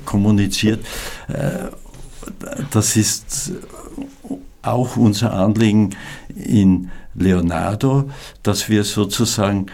[0.05, 0.85] kommuniziert.
[2.71, 3.53] Das ist
[4.61, 5.91] auch unser Anliegen
[6.35, 8.09] in Leonardo,
[8.43, 9.67] dass wir sozusagen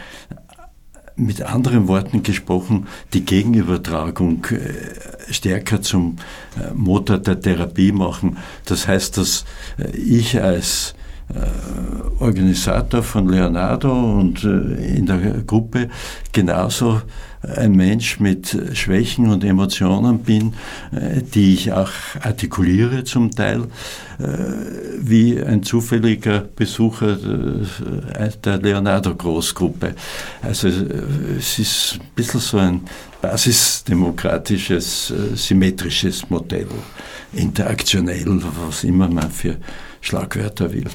[1.16, 5.01] mit anderen Worten gesprochen, die Gegenübertragung äh,
[5.32, 6.18] stärker zum
[6.58, 8.38] äh, Motor der Therapie machen.
[8.66, 9.46] Das heißt, dass
[9.78, 10.96] äh, ich als
[12.20, 15.88] Organisator von Leonardo und in der Gruppe
[16.34, 17.02] genauso
[17.42, 20.54] ein Mensch mit Schwächen und Emotionen bin,
[20.92, 23.64] äh, die ich auch artikuliere zum Teil,
[24.20, 24.28] äh,
[25.00, 29.96] wie ein zufälliger Besucher äh, der Leonardo-Großgruppe.
[30.42, 32.82] Also es ist ein bisschen so ein
[33.22, 36.68] basisdemokratisches, symmetrisches Modell,
[37.34, 39.58] interaktionell, was immer man für
[40.02, 40.86] Schlagwörter will.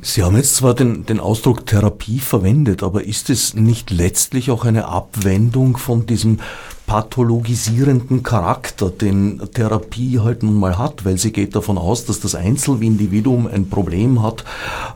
[0.00, 4.64] Sie haben jetzt zwar den, den Ausdruck Therapie verwendet, aber ist es nicht letztlich auch
[4.64, 6.38] eine Abwendung von diesem
[6.86, 12.34] pathologisierenden Charakter, den Therapie halt nun mal hat, weil sie geht davon aus, dass das
[12.34, 14.44] Einzelindividuum ein Problem hat,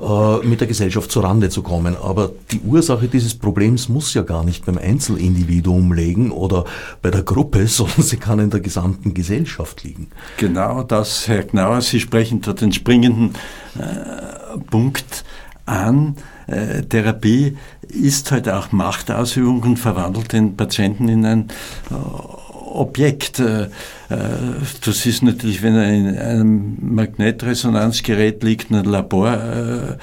[0.00, 1.96] äh, mit der Gesellschaft zurande zu kommen.
[2.00, 6.64] Aber die Ursache dieses Problems muss ja gar nicht beim Einzelindividuum liegen oder
[7.02, 10.08] bei der Gruppe, sondern sie kann in der gesamten Gesellschaft liegen.
[10.36, 13.34] Genau das, Herr Gnauer, Sie sprechen da den springenden
[13.78, 15.24] äh, Punkt
[15.66, 16.16] an.
[16.50, 17.56] Äh, Therapie
[17.88, 21.48] ist halt auch Machtausübung und verwandelt den Patienten in ein
[21.90, 23.38] äh, Objekt.
[23.38, 23.68] Äh,
[24.08, 29.98] das ist natürlich, wenn er in einem Magnetresonanzgerät liegt, ein Labor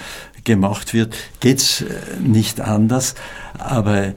[0.45, 1.83] gemacht wird, geht's
[2.23, 3.15] nicht anders.
[3.57, 4.13] Aber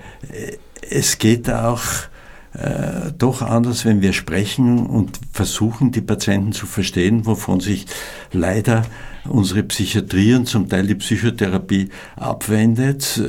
[0.88, 1.82] es geht auch
[2.55, 7.86] äh, doch anders, wenn wir sprechen und versuchen, die Patienten zu verstehen, wovon sich
[8.32, 8.84] leider
[9.28, 13.22] unsere Psychiatrie und zum Teil die Psychotherapie abwendet.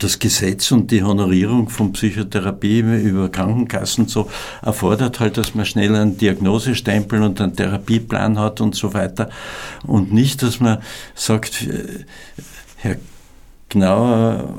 [0.00, 4.28] Das Gesetz und die Honorierung von Psychotherapie über Krankenkassen so
[4.60, 9.30] erfordert halt, dass man schnell einen Diagnosestempel und einen Therapieplan hat und so weiter.
[9.86, 10.78] Und nicht, dass man
[11.14, 12.04] sagt, äh,
[12.76, 12.96] Herr
[13.68, 14.56] Gnauer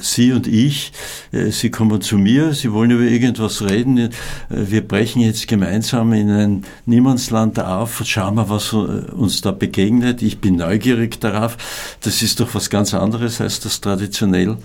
[0.00, 0.92] Sie und ich,
[1.32, 4.10] äh, Sie kommen zu mir, Sie wollen über irgendwas reden, äh,
[4.48, 10.22] wir brechen jetzt gemeinsam in ein Niemandsland auf, schauen wir, was äh, uns da begegnet.
[10.22, 11.56] Ich bin neugierig darauf.
[12.00, 14.56] Das ist doch was ganz anderes als das traditionell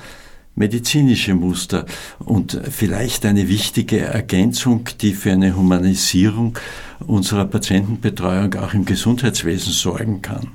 [0.56, 1.86] medizinische Muster
[2.20, 6.58] und vielleicht eine wichtige Ergänzung, die für eine Humanisierung
[7.00, 10.48] unserer Patientenbetreuung auch im Gesundheitswesen sorgen kann.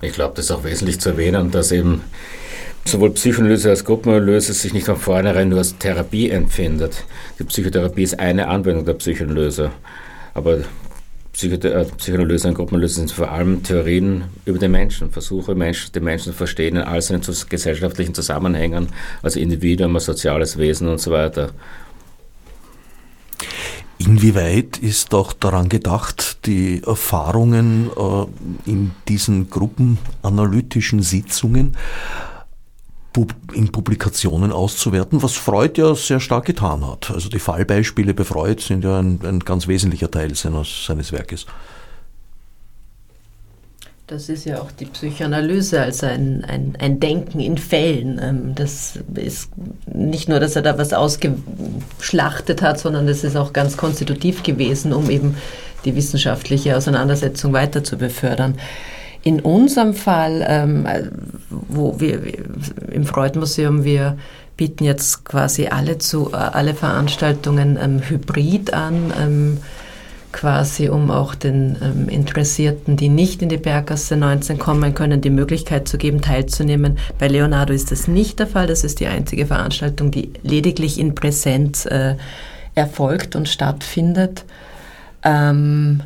[0.00, 2.02] Ich glaube, das ist auch wesentlich zu erwähnen, dass eben
[2.84, 7.04] sowohl Psychoanalyse als Gruppenanalyse sich nicht von vornherein nur als Therapie empfindet.
[7.38, 9.70] Die Psychotherapie ist eine Anwendung der Psychoanalyse.
[10.34, 10.64] Aber äh,
[11.32, 16.38] Psychoanalyse und Gruppenanalyse sind vor allem Theorien über den Menschen, Versuche, Menschen, den Menschen zu
[16.38, 18.88] verstehen in all seinen gesellschaftlichen Zusammenhängen,
[19.22, 21.50] also Individuum, als soziales Wesen und so weiter.
[23.98, 31.76] Inwieweit ist auch daran gedacht, die Erfahrungen äh, in diesen gruppenanalytischen Sitzungen
[33.52, 37.10] in Publikationen auszuwerten, was Freud ja sehr stark getan hat.
[37.10, 41.46] Also die Fallbeispiele bei Freud sind ja ein, ein ganz wesentlicher Teil seines, seines Werkes.
[44.08, 48.20] Das ist ja auch die Psychoanalyse, also ein, ein, ein Denken in Fällen.
[48.22, 49.50] Ähm, das ist
[49.86, 54.92] nicht nur, dass er da was ausgeschlachtet hat, sondern das ist auch ganz konstitutiv gewesen,
[54.92, 55.36] um eben
[55.84, 58.56] die wissenschaftliche Auseinandersetzung weiter zu befördern.
[59.24, 60.86] In unserem Fall, ähm,
[61.48, 62.20] wo wir
[62.90, 64.16] im Freud-Museum, wir
[64.56, 69.58] bieten jetzt quasi alle zu, äh, alle Veranstaltungen ähm, hybrid an, ähm,
[70.32, 75.30] quasi um auch den ähm, Interessierten, die nicht in die Berggasse 19 kommen können, die
[75.30, 76.98] Möglichkeit zu geben, teilzunehmen.
[77.18, 78.66] Bei Leonardo ist das nicht der Fall.
[78.66, 82.16] Das ist die einzige Veranstaltung, die lediglich in Präsenz äh,
[82.74, 84.44] erfolgt und stattfindet.
[85.22, 86.02] Ähm,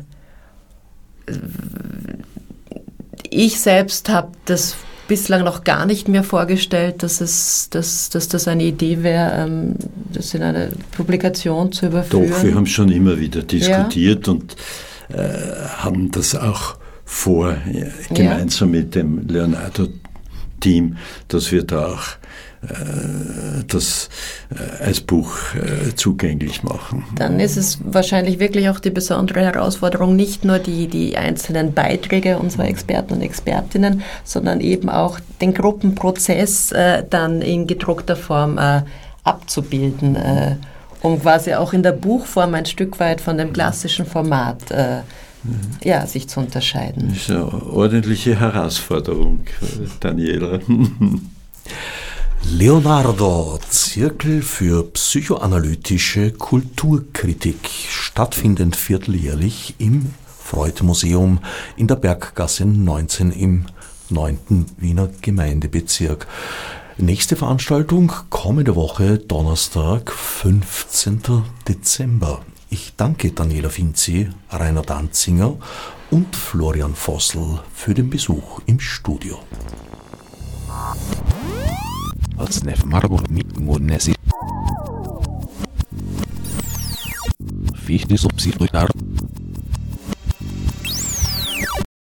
[3.31, 4.75] ich selbst habe das
[5.07, 9.75] bislang noch gar nicht mehr vorgestellt, dass, es, dass, dass das eine Idee wäre, ähm,
[10.11, 12.29] das in eine Publikation zu überführen.
[12.29, 14.33] Doch, wir haben schon immer wieder diskutiert ja.
[14.33, 14.55] und
[15.09, 15.17] äh,
[15.77, 16.75] haben das auch
[17.05, 18.81] vor, äh, gemeinsam ja.
[18.81, 20.97] mit dem Leonardo-Team,
[21.29, 22.03] dass wir da auch
[23.67, 24.09] das
[24.49, 27.05] äh, als Buch äh, zugänglich machen.
[27.15, 32.39] Dann ist es wahrscheinlich wirklich auch die besondere Herausforderung, nicht nur die, die einzelnen Beiträge
[32.39, 36.73] unserer Experten und Expertinnen, sondern eben auch den Gruppenprozess
[37.09, 38.59] dann in gedruckter Form
[39.23, 40.17] abzubilden,
[41.01, 44.63] um quasi auch in der Buchform ein Stück weit von dem klassischen Format
[45.83, 47.09] ja, sich zu unterscheiden.
[47.09, 49.41] Das ist eine ordentliche Herausforderung,
[49.99, 50.59] Daniela.
[52.49, 61.39] Leonardo, Zirkel für psychoanalytische Kulturkritik, stattfindend vierteljährlich im Freud-Museum
[61.75, 63.65] in der Berggasse 19 im
[64.09, 64.65] 9.
[64.77, 66.25] Wiener Gemeindebezirk.
[66.97, 71.43] Nächste Veranstaltung kommende Woche Donnerstag, 15.
[71.67, 72.45] Dezember.
[72.69, 75.57] Ich danke Daniela Finzi, Rainer Danzinger
[76.11, 79.37] und Florian Vossel für den Besuch im Studio.
[82.37, 84.13] Odsnev Margur Mitmunesi.
[87.75, 88.89] Fichte subsidiar